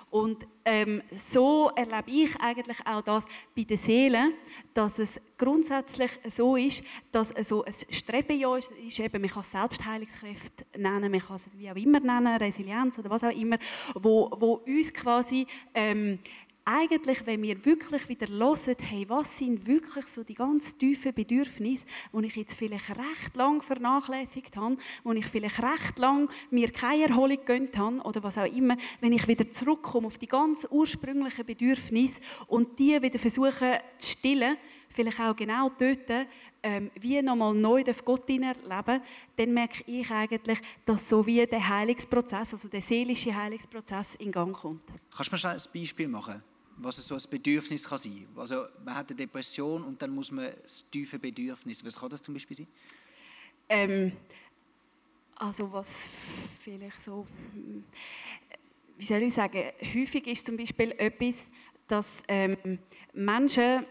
[0.09, 4.31] Und ähm, so erlebe ich eigentlich auch das bei der Seele,
[4.73, 9.41] dass es grundsätzlich so ist, dass so ein Streben ja ist, ist eben, man kann
[9.41, 13.57] es Selbstheilungskräfte nennen, man kann es wie auch immer nennen, Resilienz oder was auch immer,
[13.95, 16.19] wo, wo uns quasi ähm,
[16.69, 21.87] eigentlich, wenn wir wirklich wieder hören, hey, was sind wirklich so die ganz tiefen Bedürfnisse,
[22.13, 27.07] die ich jetzt vielleicht recht lang vernachlässigt habe, wo ich vielleicht recht lang mir keine
[27.07, 31.43] Erholung gönnt habe oder was auch immer, wenn ich wieder zurückkomme auf die ganz ursprünglichen
[31.43, 34.55] Bedürfnisse und die wieder versuche zu stillen,
[34.89, 36.27] vielleicht auch genau dort,
[36.61, 39.01] ähm, wie nochmal neu Gott erleben,
[39.35, 44.55] dann merke ich eigentlich, dass so wie der Heilungsprozess, also der seelische Heilungsprozess in Gang
[44.55, 44.83] kommt.
[45.15, 46.43] Kannst du mir schnell ein Beispiel machen?
[46.81, 48.41] Was so ein Bedürfnis kann sein kann.
[48.41, 51.83] Also man hat eine Depression und dann muss man das tiefe Bedürfnis.
[51.85, 52.67] Was kann das zum Beispiel sein?
[53.69, 54.11] Ähm,
[55.35, 56.09] also was
[56.59, 57.25] vielleicht so,
[58.97, 59.63] wie soll ich sagen,
[59.93, 61.47] häufig ist zum Beispiel etwas,
[61.87, 62.79] dass ähm,
[63.13, 63.85] Menschen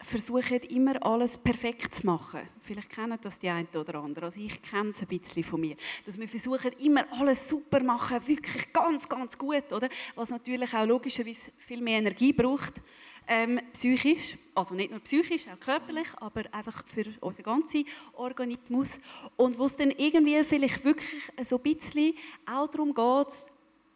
[0.00, 2.40] versuchen immer alles perfekt zu machen.
[2.60, 4.24] Vielleicht kennen das die einen oder anderen.
[4.24, 5.76] Also ich kenne es ein bisschen von mir.
[6.04, 9.88] Dass wir versuchen immer alles super machen, wirklich ganz, ganz gut, oder?
[10.14, 12.82] Was natürlich auch logischerweise viel mehr Energie braucht,
[13.26, 14.36] ähm, psychisch.
[14.54, 19.00] Also nicht nur psychisch, auch körperlich, aber einfach für unseren ganzen Organismus.
[19.36, 23.46] Und wo es dann irgendwie vielleicht wirklich so ein bisschen auch darum geht,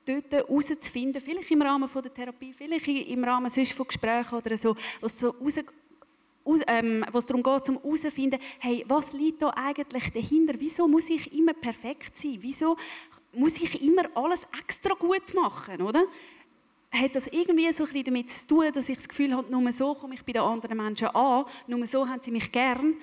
[0.07, 4.57] dort herauszufinden, vielleicht im Rahmen von der Therapie, vielleicht im Rahmen sonst von Gesprächen oder
[4.57, 5.35] so, was so
[6.67, 10.55] ähm, was darum geht, um herauszufinden, hey, was liegt da eigentlich dahinter?
[10.59, 12.39] Wieso muss ich immer perfekt sein?
[12.41, 12.77] Wieso
[13.33, 16.05] muss ich immer alles extra gut machen, oder?
[16.93, 19.95] Hat das irgendwie so ein damit zu tun, dass ich das Gefühl habe, nur so
[19.95, 22.97] komme ich bei den anderen Menschen an, nur so haben sie mich gern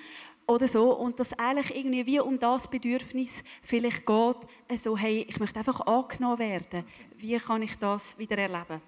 [0.46, 4.36] oder so und dass eigentlich irgendwie wie um das Bedürfnis vielleicht geht,
[4.78, 6.84] so hey, ich möchte einfach angenommen werden.
[7.16, 8.80] Wie kann ich das wieder erleben?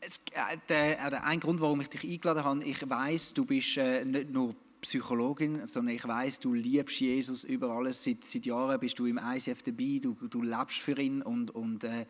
[0.00, 3.76] Es, äh, der, äh, ein Grund, warum ich dich eingeladen habe, ich weiß, du bist
[3.76, 8.04] äh, nicht nur Psychologin, sondern ich weiß, du liebst Jesus über alles.
[8.04, 11.84] Seit, seit Jahren bist du im ICF dabei, du, du lebst für ihn und, und
[11.84, 12.06] äh,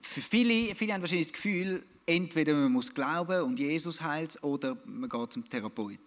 [0.00, 4.76] für viele, viele haben wahrscheinlich das Gefühl, entweder man muss glauben und Jesus heilt oder
[4.84, 6.00] man geht zum Therapeut.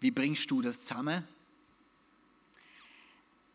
[0.00, 1.24] Wie bringst du das zusammen?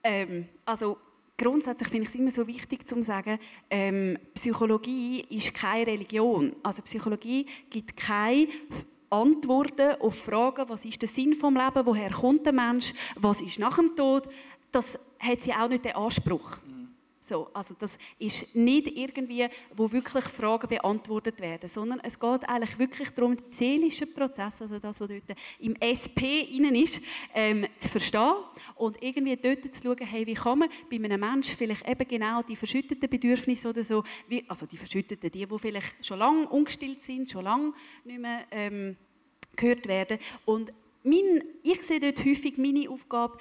[0.03, 0.97] Ähm, also
[1.37, 6.55] grundsätzlich finde ich es immer so wichtig zu sagen, ähm, Psychologie ist keine Religion.
[6.63, 8.47] Also Psychologie gibt keine
[9.09, 13.59] Antworten auf Fragen, was ist der Sinn vom Leben, woher kommt der Mensch, was ist
[13.59, 14.27] nach dem Tod.
[14.71, 16.57] Das hat sie auch nicht den Anspruch.
[17.27, 22.79] So, also das ist nicht irgendwie, wo wirklich Fragen beantwortet werden, sondern es geht eigentlich
[22.79, 27.01] wirklich darum, den seelischen Prozess, also das, was dort im SP innen ist,
[27.33, 28.35] ähm, zu verstehen
[28.75, 32.41] und irgendwie dort zu schauen, hey, wie kann man bei einem Menschen vielleicht eben genau
[32.43, 37.01] die verschütteten Bedürfnisse oder so, wie, also die verschütteten, die, die vielleicht schon lange ungestillt
[37.01, 37.73] sind, schon lange
[38.05, 38.95] nicht mehr ähm,
[39.53, 40.69] gehört werden und
[41.07, 43.37] mein, ich sehe dort häufig meine Aufgabe,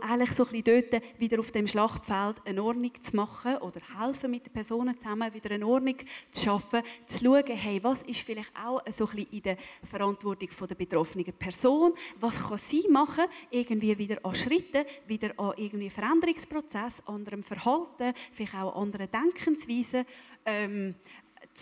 [0.00, 4.30] eigentlich so ein bisschen dort wieder auf dem Schlachtfeld eine Ordnung zu machen oder helfen
[4.30, 5.96] mit den Personen zusammen wieder eine Ordnung
[6.30, 10.48] zu schaffen, zu schauen, hey, was ist vielleicht auch so ein bisschen in der Verantwortung
[10.68, 17.02] der betroffenen Person, was kann sie machen, irgendwie wieder an Schritten, wieder an irgendwie Veränderungsprozess,
[17.06, 20.04] anderem Verhalten, vielleicht auch anderen Denkensweisen,
[20.44, 20.94] ähm,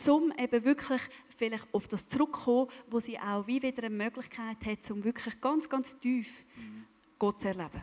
[0.08, 1.00] um eben wirklich
[1.36, 5.68] vielleicht auf das zurückkommen, wo sie auch wie wieder eine Möglichkeit hat, um wirklich ganz,
[5.68, 6.44] ganz tief
[7.18, 7.82] Gott zu erleben.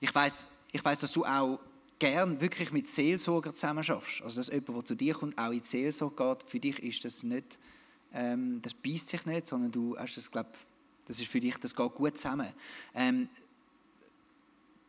[0.00, 1.60] Ich weiß, ich dass du auch
[1.98, 4.22] gern wirklich mit Seelsorger zusammen schaffst.
[4.22, 6.50] Also dass jemand, der zu dir kommt, auch in die Seelsorge geht.
[6.50, 7.58] Für dich ist das nicht,
[8.12, 10.46] ähm, das beißt sich nicht, sondern du hast das, glaub,
[11.06, 12.48] das ist für dich, das geht gut zusammen.
[12.94, 13.28] Ähm,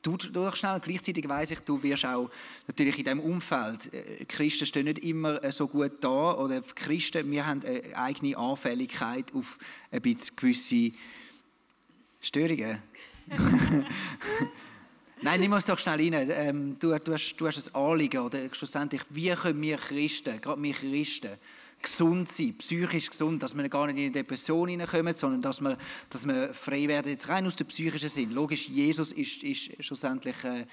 [0.05, 2.29] du, du doch schnell, gleichzeitig weiss ich, du wirst auch
[2.67, 7.29] natürlich in diesem Umfeld, äh, Christen stehen nicht immer äh, so gut da, oder Christen,
[7.31, 9.57] wir haben eine eigene Anfälligkeit auf
[9.91, 10.91] ein bisschen gewisse
[12.21, 12.81] Störungen.
[15.21, 16.29] Nein, nimm uns doch schnell rein.
[16.31, 20.61] Ähm, du, du, hast, du hast ein Anliegen, oder schlussendlich, wie können wir Christen, gerade
[20.61, 21.31] wir Christen,
[21.85, 25.77] gesund sein, psychisch gesund, dass wir gar nicht in eine Depression hineinkommen, sondern dass wir,
[26.09, 28.31] dass wir frei werden, jetzt rein aus dem psychischen Sinn.
[28.31, 30.65] Logisch, Jesus ist, ist schlussendlich, äh,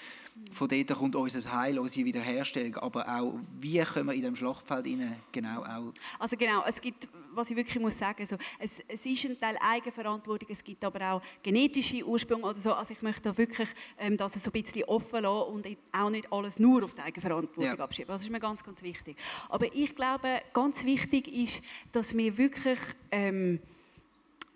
[0.51, 4.87] von dort kommt unser Heil, unsere Wiederherstellung, aber auch, wie können wir in dem Schlachtfeld
[4.87, 5.93] rein genau auch...
[6.19, 9.57] Also genau, es gibt, was ich wirklich muss sagen, so, es, es ist ein Teil
[9.61, 13.69] Eigenverantwortung, es gibt aber auch genetische Ursprünge oder so, also ich möchte da wirklich
[13.99, 17.77] ähm, das so ein bisschen offen lassen und auch nicht alles nur auf die Eigenverantwortung
[17.79, 17.85] ja.
[17.85, 18.09] abschieben.
[18.09, 19.17] Das ist mir ganz, ganz wichtig.
[19.49, 22.79] Aber ich glaube, ganz wichtig wichtig ist, dass wir wirklich
[23.11, 23.61] ähm,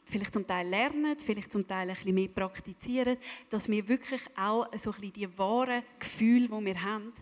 [0.05, 3.17] vielleicht zum Teil lernen, vielleicht zum Teil ein bisschen mehr praktizieren,
[3.51, 7.13] dass wir wirklich auch so ein bisschen die wahren Gefühle, die wir haben,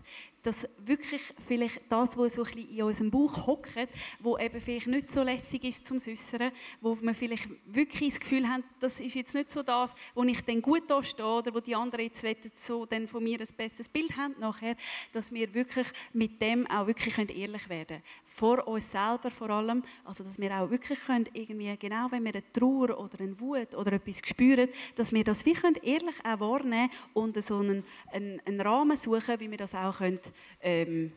[0.45, 4.87] dass wirklich vielleicht das, was so ein bisschen in unserem Bauch hockt, wo eben vielleicht
[4.87, 9.15] nicht so lässig ist zum Süssern, wo wir vielleicht wirklich das Gefühl haben, das ist
[9.15, 12.63] jetzt nicht so das, wo ich dann gut da stehe oder wo die anderen jetzt
[12.63, 14.75] so dann von mir ein besseres Bild haben nachher,
[15.11, 18.03] dass wir wirklich mit dem auch wirklich ehrlich werden können.
[18.25, 22.33] Vor uns selber vor allem, also dass wir auch wirklich können, irgendwie, genau wenn wir
[22.33, 26.39] eine Trauer oder eine Wut oder etwas spüren, dass wir das wie können ehrlich auch
[26.39, 30.19] wahrnehmen und so einen, einen, einen Rahmen suchen, wie wir das auch können
[30.61, 31.11] ähm,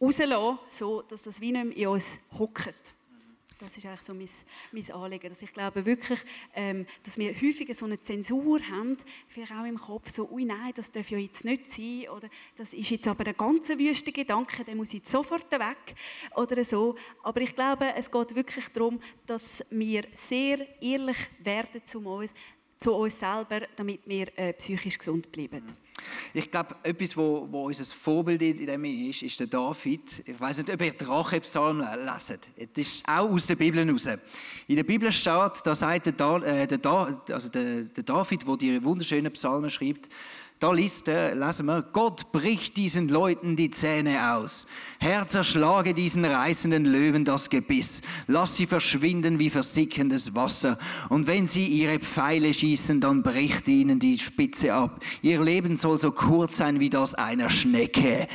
[0.00, 2.74] rauslassen, so dass das wie nicht in uns hockt.
[3.60, 4.28] Das ist eigentlich so mein,
[4.72, 5.28] mein Anliegen.
[5.28, 6.18] Dass ich glaube wirklich,
[6.54, 8.96] ähm, dass wir häufiger so eine Zensur haben,
[9.28, 12.72] vielleicht auch im Kopf, so, ui nein, das darf ja jetzt nicht sein, oder das
[12.72, 15.94] ist jetzt aber ein ganz wüster Gedanke, der muss jetzt sofort weg,
[16.36, 16.96] oder so.
[17.22, 22.32] Aber ich glaube, es geht wirklich darum, dass wir sehr ehrlich werden zu uns,
[22.78, 25.62] zu uns selber, damit wir äh, psychisch gesund bleiben.
[26.32, 30.22] Ich glaube, etwas, wo, wo unser Vorbild in dem ist, ist der David.
[30.26, 32.48] Ich weiß nicht, ob ihr Drachepsalm leset.
[32.74, 34.06] Das ist auch aus der Bibel heraus.
[34.66, 38.56] In der Bibel steht, da sagt der, da, äh, der, also der, der David, der
[38.56, 40.08] die wunderschönen Psalmen schreibt,
[40.60, 44.66] da liest, äh, lesen wir, Gott bricht diesen Leuten die Zähne aus.
[44.98, 48.02] Herr, zerschlage diesen reißenden Löwen das Gebiss.
[48.26, 50.78] Lass sie verschwinden wie versickerndes Wasser.
[51.08, 55.02] Und wenn sie ihre Pfeile schießen, dann bricht ihnen die Spitze ab.
[55.22, 58.28] Ihr Leben soll so kurz sein wie das einer Schnecke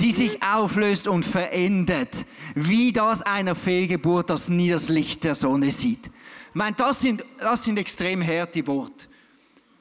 [0.00, 5.70] die sich auflöst und verändert, wie das einer Fehlgeburt, das nie das Licht der Sonne
[5.70, 6.06] sieht.
[6.06, 9.06] Ich meine, das sind, das sind extrem harte Worte.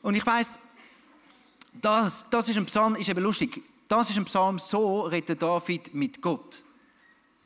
[0.02, 0.60] Und ich weiß,
[1.82, 3.63] das, das ist ein Psalm, ist eben lustig.
[3.88, 6.63] Das ist ein Psalm, so redet David mit Gott.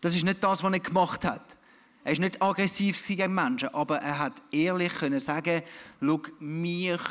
[0.02, 1.58] Das ist nicht das, was er gemacht hat.
[2.04, 5.64] Er ist nicht aggressiv gegen Menschen, aber er hat ehrlich können sagen,
[6.00, 7.02] schau, mich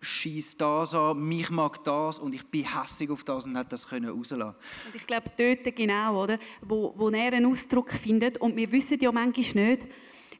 [0.00, 3.86] schießt das an, mich mag das und ich bin hässlich auf das und hat das
[3.86, 4.56] können rauslassen.
[4.86, 8.98] Und ich glaube, dort genau, oder, wo, wo er einen Ausdruck findet und wir wissen
[8.98, 9.86] ja manchmal nicht,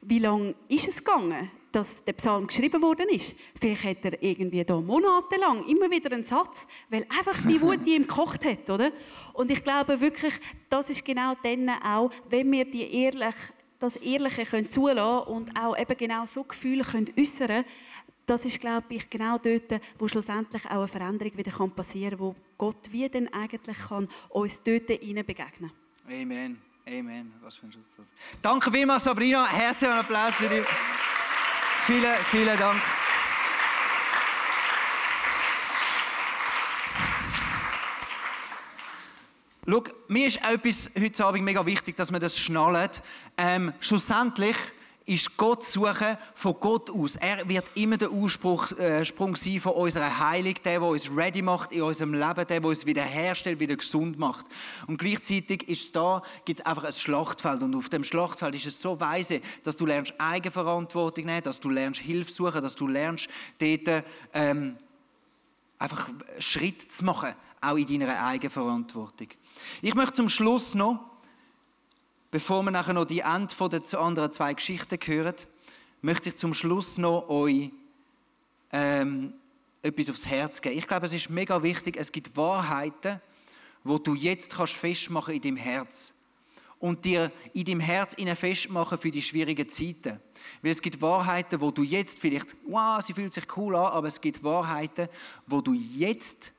[0.01, 3.35] wie lange ist es gegangen, dass der Psalm geschrieben worden ist.
[3.59, 7.95] Vielleicht hat er irgendwie da monatelang immer wieder einen Satz, weil einfach die Wut die
[7.95, 8.91] ihm gekocht hat, oder?
[9.33, 10.33] Und ich glaube wirklich,
[10.69, 13.35] das ist genau dann auch, wenn wir die ehrlich,
[13.79, 17.65] das Ehrliche können zulassen und auch eben genau so Gefühle können äußern,
[18.25, 22.35] das ist, glaube ich, genau dort, wo schlussendlich auch eine Veränderung wieder passieren kann, wo
[22.57, 25.71] Gott wie dann eigentlich kann uns dort begegnen kann.
[26.07, 26.61] Amen.
[26.87, 27.33] Amen.
[27.41, 28.07] Was für ein Schutz.
[28.41, 29.47] Danke vielmals, Sabrina.
[29.47, 30.65] Herzlichen Applaus für dich.
[31.87, 32.81] Vielen, vielen Dank.
[39.67, 42.89] Schau, mir ist etwas heute Abend mega wichtig, dass wir das schnallen.
[43.37, 44.55] Ähm, schlussendlich
[45.05, 47.15] ist Gott suchen von Gott aus.
[47.15, 51.71] Er wird immer der Ursprung äh, sein von unserer Heilung, der, der uns ready macht
[51.71, 54.45] in unserem Leben, der, der uns wiederherstellt, wieder gesund macht.
[54.87, 57.63] Und gleichzeitig ist da, gibt es einfach ein Schlachtfeld.
[57.63, 61.69] Und auf dem Schlachtfeld ist es so weise, dass du lernst Eigenverantwortung nehmen, dass du
[61.69, 63.27] lernst Hilfe suchen, dass du lernst
[63.57, 64.77] dort ähm,
[65.79, 69.29] einfach Schritt zu machen, auch in deiner Eigenverantwortung.
[69.81, 71.10] Ich möchte zum Schluss noch
[72.31, 75.35] Bevor wir nachher noch die Ende der anderen zwei Geschichten hören,
[76.01, 77.71] möchte ich zum Schluss noch euch
[78.71, 79.33] ähm,
[79.81, 80.77] etwas aufs Herz geben.
[80.77, 83.19] Ich glaube, es ist mega wichtig, es gibt Wahrheiten,
[83.83, 86.13] wo du jetzt kannst festmachen in deinem Herz.
[86.79, 90.19] und dir in deinem Herz innen festmachen für die schwierigen Zeiten.
[90.61, 94.07] Weil es gibt Wahrheiten, wo du jetzt vielleicht, wow, sie fühlt sich cool an, aber
[94.07, 95.09] es gibt Wahrheiten,
[95.45, 96.53] wo du jetzt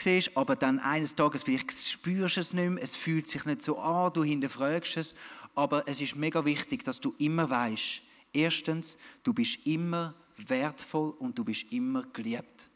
[0.00, 3.62] siehst, aber dann eines Tages vielleicht spürst du es nicht mehr, es fühlt sich nicht
[3.62, 5.16] so an, du hinterfragst es,
[5.54, 11.38] aber es ist mega wichtig, dass du immer weißt, erstens, du bist immer wertvoll und
[11.38, 12.68] du bist immer geliebt.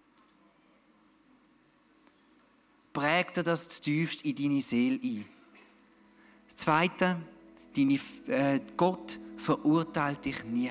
[2.93, 5.25] Präg dir das tiefst in deine Seele ein.
[6.47, 7.21] Das Zweite,
[7.77, 10.71] deine, äh, Gott verurteilt dich nie.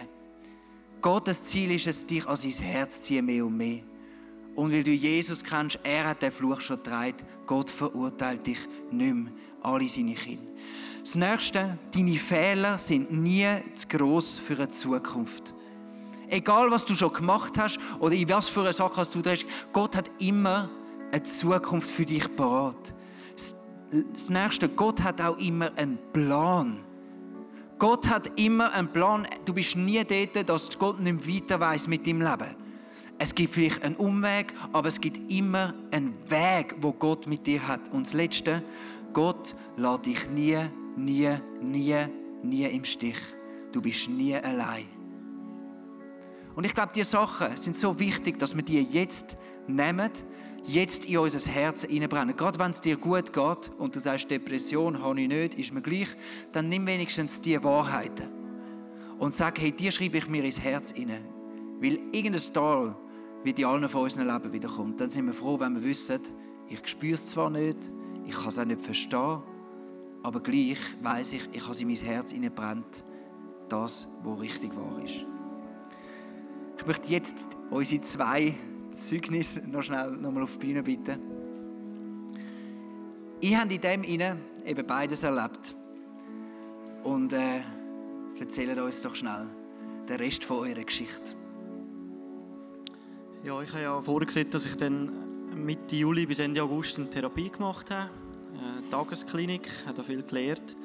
[1.01, 3.81] Gottes Ziel ist es, dich an sein Herz zu ziehen, mehr und mehr.
[4.57, 7.17] Und weil du Jesus kennst, er hat den Fluch schon getragen.
[7.45, 8.57] Gott verurteilt dich
[8.89, 9.31] nicht mehr,
[9.61, 10.41] alle seine Kinder.
[10.99, 15.53] Das Nächste, deine Fehler sind nie zu gross für eine Zukunft.
[16.29, 19.95] Egal, was du schon gemacht hast oder in was für eine Sache du drehst, Gott
[19.95, 20.71] hat immer
[21.11, 22.95] eine Zukunft für dich parat.
[23.91, 26.79] Das Nächste, Gott hat auch immer einen Plan.
[27.77, 29.27] Gott hat immer einen Plan.
[29.45, 32.66] Du bist nie dort, dass Gott nicht weiter weiß mit deinem Leben.
[33.19, 37.67] Es gibt vielleicht einen Umweg, aber es gibt immer einen Weg, wo Gott mit dir
[37.67, 37.91] hat.
[37.91, 38.63] Und das Letzte,
[39.13, 40.57] Gott lässt dich nie,
[40.95, 41.29] nie,
[41.61, 41.95] nie,
[42.43, 43.17] nie im Stich.
[43.71, 44.85] Du bist nie allein.
[46.55, 49.37] Und ich glaube, diese Sachen sind so wichtig, dass wir die jetzt
[49.67, 50.11] nehmen,
[50.65, 52.35] jetzt in unser Herz hineinbrennen.
[52.35, 55.81] Gerade wenn es dir gut geht und du sagst, Depression habe ich nicht, ist mir
[55.81, 56.09] gleich,
[56.51, 58.29] dann nimm wenigstens die Wahrheiten
[59.19, 61.25] und sag, hey, die schreibe ich mir ins Herz hinein.
[61.79, 62.95] Weil irgendein Tal
[63.47, 64.99] wird in allen von unseren Leben wiederkommt.
[64.99, 66.19] Dann sind wir froh, wenn wir wissen,
[66.67, 67.89] ich spüre es zwar nicht,
[68.25, 69.41] ich kann es auch nicht verstehen,
[70.21, 73.05] aber gleich weiß ich, ich habe es in mein Herz hineinbrennt,
[73.69, 75.25] das, was richtig wahr ist.
[76.77, 78.53] Ich möchte jetzt unsere zwei
[78.91, 81.21] Zeugnis noch schnell nochmal auf die Bühne bitten.
[83.39, 85.77] Ich habe in dem inne eben beides erlebt.
[87.03, 87.61] Und äh,
[88.37, 89.47] erzählt uns doch schnell
[90.09, 91.46] den Rest von eurer Geschichte.
[93.43, 95.09] Ja, ich habe ja vorgesehen, dass ich dann
[95.55, 98.09] Mitte Juli bis Ende August eine Therapie gemacht habe.
[98.59, 100.75] Eine Tagesklinik, habe da viel gelernt.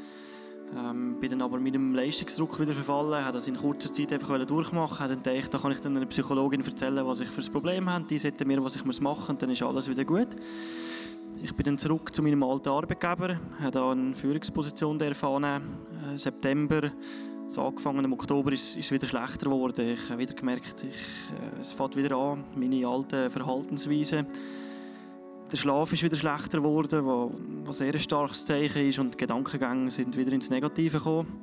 [0.76, 4.98] Ähm, bin dann aber meinem Leistungsdruck wieder verfallen, habe das in kurzer Zeit einfach durchmachen,
[5.00, 7.90] habe dann gedacht, da kann ich dann einer Psychologin erzählen, was ich für ein Problem
[7.90, 10.28] habe, die sagt mir, was ich machen muss und dann ist alles wieder gut.
[11.42, 15.44] Ich bin dann zurück zu meinem alten Arbeitgeber, habe da eine Führungsposition erfahren.
[15.44, 16.90] Äh, September,
[17.53, 19.88] so angefangen im Oktober, ist es wieder schlechter geworden.
[19.88, 24.26] Ich habe wieder gemerkt, ich, äh, es fängt wieder an, meine alten Verhaltensweisen
[25.53, 27.05] der Schlaf ist wieder schlechter geworden,
[27.66, 31.42] was ein sehr starkes Zeichen ist und die Gedankengänge sind wieder ins Negative gekommen.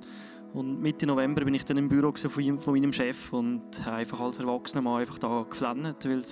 [0.51, 4.19] Und Mitte November bin ich dann im Büro von, von meinem Chef und habe einfach
[4.19, 6.23] als erwachsener Mann einfach da geflennt, weil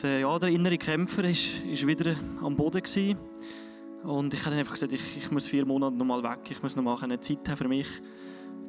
[0.00, 3.18] der, ja, der innere Kämpfer ist, ist wieder am Boden gewesen.
[4.04, 6.76] Und ich habe einfach gesagt, ich, ich muss vier Monate noch mal weg, ich muss
[6.76, 7.88] noch mal eine Zeit haben für mich.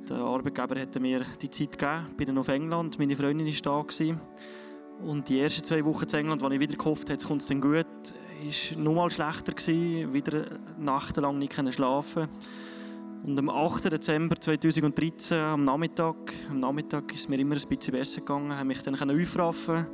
[0.09, 3.85] Der Arbeitgeber hat mir die Zeit gegeben, ich bin dann auf England, meine Freundin war
[3.85, 4.15] da.
[5.05, 7.61] Und die ersten zwei Wochen in England, als ich wieder gehofft habe, kommt es dann
[7.61, 9.53] gut, war noch mal schlechter.
[9.53, 10.45] Gewesen, wieder
[10.77, 12.27] nachtelang nicht schlafen
[13.23, 13.91] Und am 8.
[13.91, 18.65] Dezember 2013, am Nachmittag, am Nachmittag ist es mir immer ein bisschen besser gegangen, habe
[18.65, 19.87] mich dann aufraffen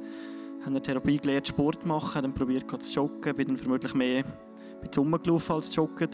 [0.62, 4.24] habe eine Therapie gelernt, Sport zu machen, dann probiert zu joggen, bin dann vermutlich mehr
[4.98, 6.10] rumgelaufen als joggen.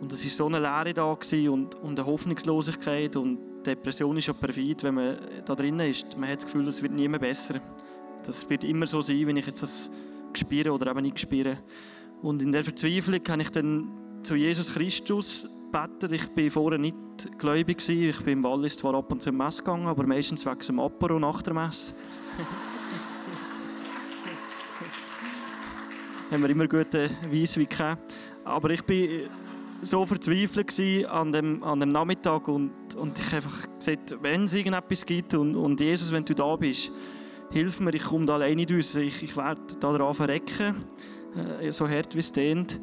[0.00, 4.32] Und es war so eine Leere da und, und eine Hoffnungslosigkeit und Depression ist ja
[4.34, 6.18] perfid, wenn man da drin ist.
[6.18, 7.60] Man hat das Gefühl, es wird nie mehr besser.
[8.24, 9.90] Das wird immer so sein, wenn ich jetzt das
[10.34, 11.58] spüre oder eben nicht spüre.
[12.22, 13.88] Und in der Verzweiflung kann ich dann
[14.22, 16.12] zu Jesus Christus beten.
[16.12, 16.96] Ich bin vorher nicht
[17.38, 17.86] gläubig.
[17.88, 20.80] Ich bin im Wallis zwar ab und zu im Mess gegangen, aber meistens wegen dem
[20.80, 21.94] Apero nach der Messe.
[26.30, 28.12] haben wir immer gute Weisswein gehabt.
[28.44, 29.28] Aber ich bin
[29.84, 35.04] so verzweifelt an dem, an dem Nachmittag und, und ich einfach gesagt, wenn es irgendetwas
[35.04, 36.90] gibt und, und Jesus, wenn du da bist,
[37.50, 40.84] hilf mir, ich komme da alleine raus, ich, ich werde da dran verrecken,
[41.60, 42.80] äh, so hart wie es dehnt.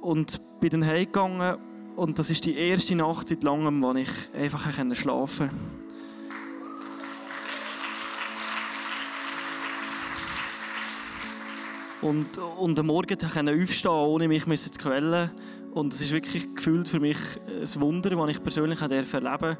[0.00, 1.56] Und bin dann heimgegangen
[1.96, 5.72] und das ist die erste Nacht seit langem, wo ich einfach schlafen konnte.
[12.02, 13.16] Und, und am Morgen
[13.62, 15.30] aufstehen, ohne mich zu quälen.
[15.72, 17.16] Und es ist wirklich gefühlt für mich
[17.46, 19.58] ein Wunder, das ich persönlich erleben durfte.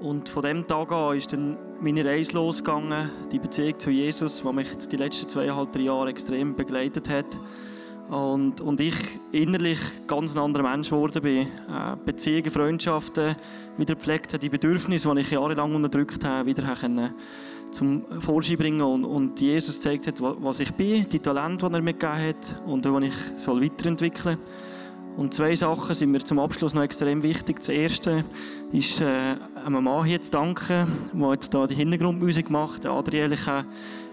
[0.00, 4.52] Und von dem Tag an ist dann meine Reise losgegangen, die Beziehung zu Jesus, die
[4.52, 7.40] mich jetzt die letzten zweieinhalb, drei Jahre extrem begleitet hat.
[8.10, 8.94] Und, und ich
[9.32, 11.46] innerlich ganz ein anderer Mensch geworden bin.
[11.46, 13.34] Äh, Beziehungen, Freundschaften
[13.78, 17.14] wieder gepflegt habe, die Bedürfnisse, die ich jahrelang unterdrückt habe, wieder können
[17.70, 21.82] zum Vorschein bringen und, und Jesus gezeigt hat, was ich bin, die Talente, die er
[21.82, 24.65] mir gegeben hat und die ich soll weiterentwickeln soll.
[25.16, 27.56] Und zwei Sachen sind mir zum Abschluss noch extrem wichtig.
[27.58, 28.24] Das erste
[28.70, 32.84] ist, äh, einem Mann hier zu danken, der jetzt da die Hintergrundmusik macht.
[32.84, 33.66] Der Adriel, ich habe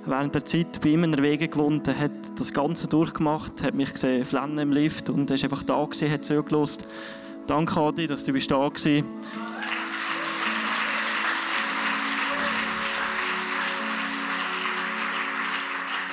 [0.05, 1.87] während der Zeit bei ihm in der Wege gewohnt.
[1.89, 5.63] Er hat das Ganze durchgemacht, hat mich gesehen, flennen im Lift und er ist einfach
[5.63, 6.83] da gewesen, hat zugelassen.
[7.47, 8.87] Danke, Adi, dass du bist da warst.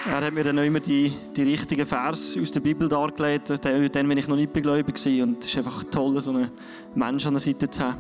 [0.07, 3.53] Er hat mir dann immer die, die richtigen Vers aus der Bibel dargelegt.
[3.63, 5.23] Dann, bin ich noch nicht begläubig gewesen.
[5.23, 6.51] und es ist einfach toll, so einen
[6.95, 7.99] Menschen an der Seite zu haben.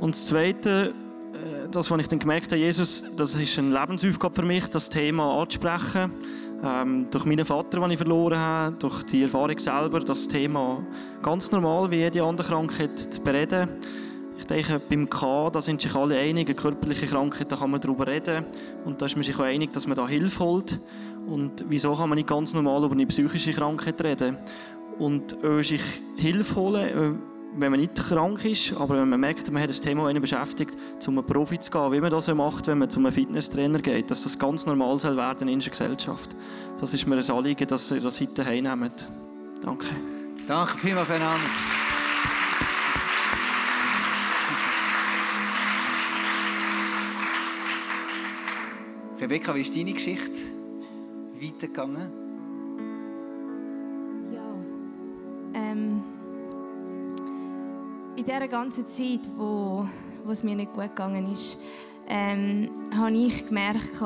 [0.00, 0.92] Und das Zweite,
[1.32, 4.90] äh, das, was ich dann gemerkt habe, Jesus, das ist eine Lebensaufgabe für mich, das
[4.90, 6.10] Thema anzusprechen.
[6.64, 10.84] Ähm, durch meinen Vater, den ich verloren habe, durch die Erfahrung selber, das Thema
[11.22, 13.68] ganz normal wie jede andere Krankheit zu bereden.
[14.38, 17.80] Ich denke, beim K, da sind sich alle einig, eine körperliche Krankheit, da kann man
[17.80, 18.44] darüber reden.
[18.84, 20.78] Und da ist man sich auch einig, dass man da Hilfe holt.
[21.26, 24.36] Und wieso kann man nicht ganz normal über eine psychische Krankheit reden?
[24.98, 25.82] Und auch sich
[26.16, 27.18] Hilfe holen,
[27.58, 30.76] wenn man nicht krank ist, aber wenn man merkt, man hat das Thema einen beschäftigt,
[30.98, 34.10] zu einem Profi zu gehen, wie man das macht, wenn man zu einem Fitnesstrainer geht,
[34.10, 36.36] dass das ganz normal soll werden in unserer Gesellschaft.
[36.80, 39.08] Das ist mir ein Anliegen, dass ihr das heute heimnehmt.
[39.62, 39.86] Danke.
[40.46, 41.75] Danke vielmals füreinander.
[49.26, 50.38] Rebecca, wie ist deine Geschichte
[51.42, 52.12] weitergegangen?
[54.32, 54.54] Ja.
[55.52, 56.00] Ähm,
[58.14, 59.84] in dieser ganzen Zeit, wo,
[60.24, 61.58] wo es mir nicht gut gegangen ist,
[62.06, 64.00] ähm, habe ich gemerkt,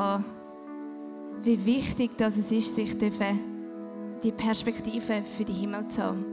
[1.42, 6.24] wie wichtig das es ist, sich die Perspektive für die Himmel zu haben.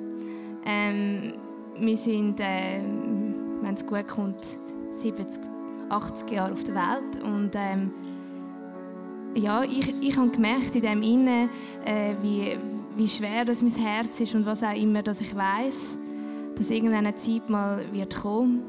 [0.66, 1.34] Ähm,
[1.78, 2.82] wir sind, äh,
[3.64, 4.46] wenn es gut kommt,
[4.94, 5.44] 70,
[5.90, 7.92] 80 Jahre auf der Welt und ähm,
[9.38, 11.50] ja, ich, ich habe gemerkt in dem Innen,
[11.86, 12.58] äh, wie,
[12.96, 15.96] wie schwer das mein Herz ist und was auch immer, dass ich weiß,
[16.56, 18.64] dass irgendeine Zeit mal wird kommen,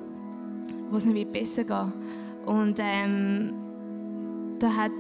[0.91, 2.47] wo es mir besser geht.
[2.47, 3.55] Und ähm,
[4.59, 4.93] da hat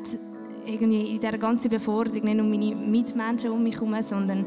[0.66, 4.46] irgendwie in dieser ganzen Beforderung nicht nur meine Mitmenschen um mich herum, sondern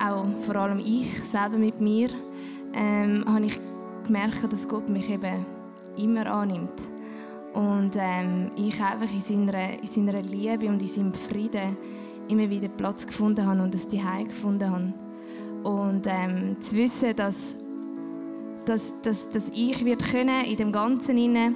[0.00, 2.08] auch vor allem ich selber mit mir,
[2.72, 3.58] ähm, habe ich
[4.06, 5.44] gemerkt, dass Gott mich eben
[5.96, 6.72] immer annimmt.
[7.52, 11.76] Und ähm, ich einfach in seiner, in seiner Liebe und in seinem Frieden
[12.28, 14.92] immer wieder Platz gefunden habe und das Zuhause gefunden habe.
[15.64, 17.56] Und ähm, zu wissen, dass,
[18.64, 21.54] dass, dass, dass ich wird können in dem Ganzen inne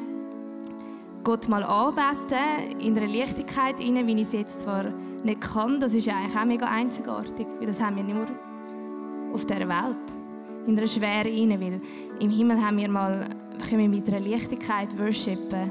[1.23, 4.85] Gott mal anbeten, in einer Leichtigkeit inne, wie ich es jetzt zwar
[5.25, 8.27] nicht kann, das ist eigentlich auch mega einzigartig, weil das haben wir nur
[9.33, 10.19] auf dieser Welt,
[10.67, 11.81] in einer Schwere inne, weil
[12.21, 13.27] im Himmel haben wir mal
[13.69, 15.71] können wir mit einer Leichtigkeit worshipen.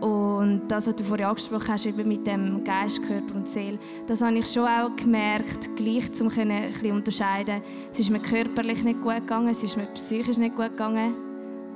[0.00, 4.20] Und das, was du vorhin angesprochen hast, eben mit dem Geist, Körper und Seele, das
[4.20, 7.62] habe ich schon auch gemerkt, gleich können, ein bisschen unterscheiden.
[7.90, 11.14] Es ist mir körperlich nicht gut gegangen, es ist mir psychisch nicht gut gegangen,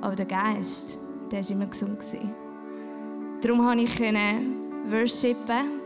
[0.01, 0.97] aber der Geist,
[1.31, 1.97] der war immer gesund.
[3.41, 3.99] Darum konnte ich
[4.89, 5.78] worshipen,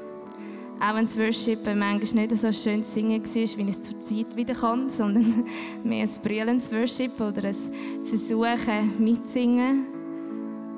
[0.84, 4.36] auch wenn das Worshipen manchmal nicht so schön singen war, wie ich es zur Zeit
[4.36, 5.46] wieder kann, sondern
[5.84, 7.56] mehr ein brüllendes Worshipen oder ein
[8.04, 9.86] Versuchen mitzusingen.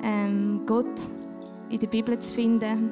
[0.02, 1.00] Ähm, Gott
[1.70, 2.90] in der Bibel zu finden,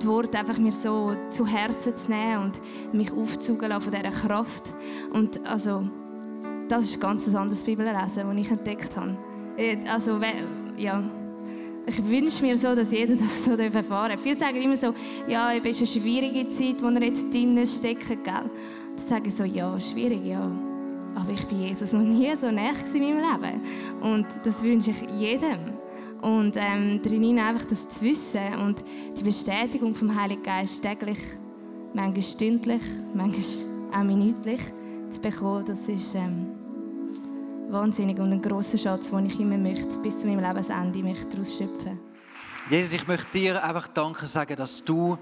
[0.00, 2.60] die Worte einfach mir so zu Herzen zu nehmen und
[2.92, 4.72] mich aufzugen von dieser Kraft.
[5.12, 5.88] Und also,
[6.68, 9.16] das ist ein ganz anderes Bibellesen, das ich entdeckt habe.
[9.56, 10.20] Äh, also,
[10.76, 11.02] ja,
[11.86, 14.20] ich wünsche mir so, dass jeder das so erfahren darf.
[14.20, 14.92] Viele sagen immer so,
[15.28, 18.24] ja, es ist eine schwierige Zeit, wo er jetzt drinnen steckt, gell?
[18.24, 20.50] Dann sage ich so, ja, schwierig, ja.
[21.14, 23.60] Aber ich bin Jesus noch nie so näher in meinem Leben.
[24.02, 25.58] Und das wünsche ich jedem.
[26.22, 28.82] Und ähm, drinnen einfach das zu wissen und
[29.16, 31.18] die Bestätigung vom Heiligen Geist täglich,
[31.94, 32.82] manchmal stündlich,
[33.14, 34.60] manchmal auch minütlich
[35.08, 36.55] zu bekommen, das ist ähm,
[37.68, 41.56] wahnsinnig und ein grosser Schatz, den ich immer möchte, bis zu meinem Lebensende möchte daraus
[41.56, 41.98] schöpfen.
[42.70, 45.18] Jesus, ich möchte dir einfach Danke sagen, dass du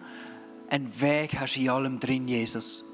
[0.68, 2.84] einen Weg hast in allem drin, Jesus.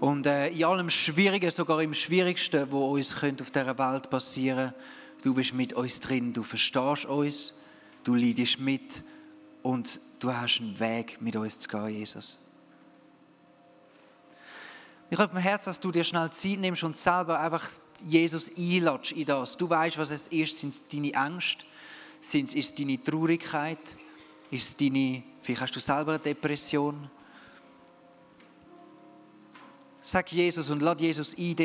[0.00, 4.72] Und äh, in allem Schwierigen, sogar im Schwierigsten, wo uns könnte auf dieser Welt passieren
[5.22, 7.54] du bist mit uns drin, du verstehst uns,
[8.04, 9.02] du leidest mit
[9.62, 12.38] und du hast einen Weg, mit uns zu gehen, Jesus.
[15.10, 17.68] Ich habe im Herzen, dass du dir schnell Zeit nimmst und selber einfach
[18.06, 19.56] Jesus einlatsch in das.
[19.56, 20.58] Du weißt, was es ist.
[20.58, 21.64] Sind es deine Ängste?
[22.20, 23.96] Sind es deine Traurigkeit?
[24.50, 27.10] Ist es deine, vielleicht hast du selber eine Depression?
[30.00, 31.56] Sag Jesus und lass Jesus ein,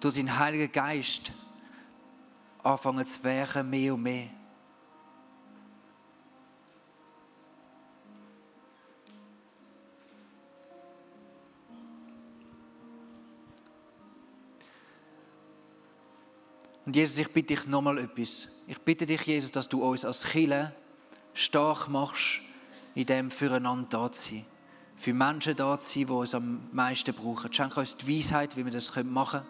[0.00, 1.32] durch seinen Heiligen Geist
[2.62, 4.28] anfangen zu werken, mehr und mehr.
[16.92, 18.48] Und Jesus, ich bitte dich nochmal etwas.
[18.66, 20.74] Ich bitte dich, Jesus, dass du uns als Kille
[21.32, 22.42] stark machst,
[22.94, 24.44] in dem füreinander da zu sein.
[24.98, 27.50] Für Menschen da zu sein, die uns am meisten brauchen.
[27.50, 29.46] Schenke uns die Weisheit, wie wir das machen können.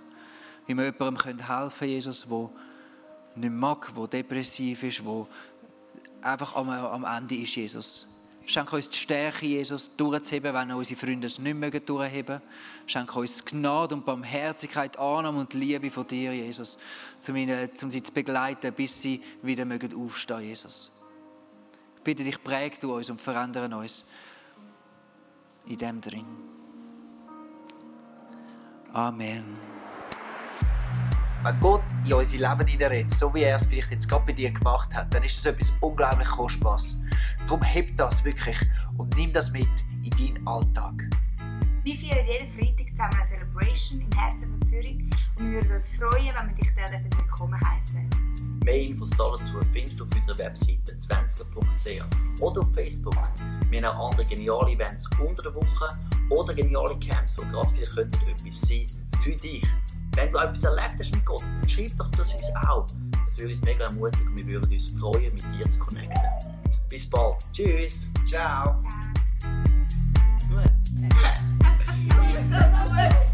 [0.68, 2.50] Wie wir jemandem helfen können, Jesus, der
[3.34, 5.26] nicht mag, der depressiv ist, der
[6.22, 8.11] einfach am Ende ist, Jesus.
[8.46, 12.40] Schenke uns die Stärke, Jesus, durchzuheben, wenn unsere Freunde es nicht mehr durchheben
[12.86, 16.78] Schenke uns Gnade und Barmherzigkeit, Annahme und Liebe von dir, Jesus,
[17.28, 20.90] um, ihnen, um sie zu begleiten, bis sie wieder mögen aufstehen, Jesus.
[21.96, 24.04] Ich bitte dich, präg du uns und verändere uns
[25.66, 26.26] in dem drin.
[28.92, 29.71] Amen.
[31.44, 34.52] Wenn Gott in unser Leben hineinredet, so wie er es vielleicht jetzt gerade bei dir
[34.52, 37.02] gemacht hat, dann ist das etwas unglaublich Kostbares.
[37.48, 38.56] Darum heb das wirklich
[38.96, 39.68] und nimm das mit
[40.04, 41.02] in deinen Alltag.
[41.82, 45.00] Wir feiern jeden Freitag zusammen eine Celebration im Herzen von Zürich
[45.34, 48.51] und wir würden uns freuen, wenn wir dich dort willkommen heißen.
[48.64, 53.16] Mehr Infos dazu findest du auf unserer Webseite 20.ch oder auf Facebook.
[53.70, 55.98] Wir haben auch andere geniale Events unter der Woche
[56.30, 58.86] oder geniale Camps, die gerade vielleicht könnten etwas sein
[59.22, 59.66] für dich.
[60.14, 62.86] Wenn du etwas erlebt hast mit Gott, dann schreib doch das uns auch.
[63.26, 66.22] Das würde uns mega ermutigen und wir würden uns freuen, mit dir zu connecten.
[66.88, 67.36] Bis bald.
[67.52, 68.10] Tschüss.
[68.28, 68.80] Ciao.
[70.38, 70.62] Ciao.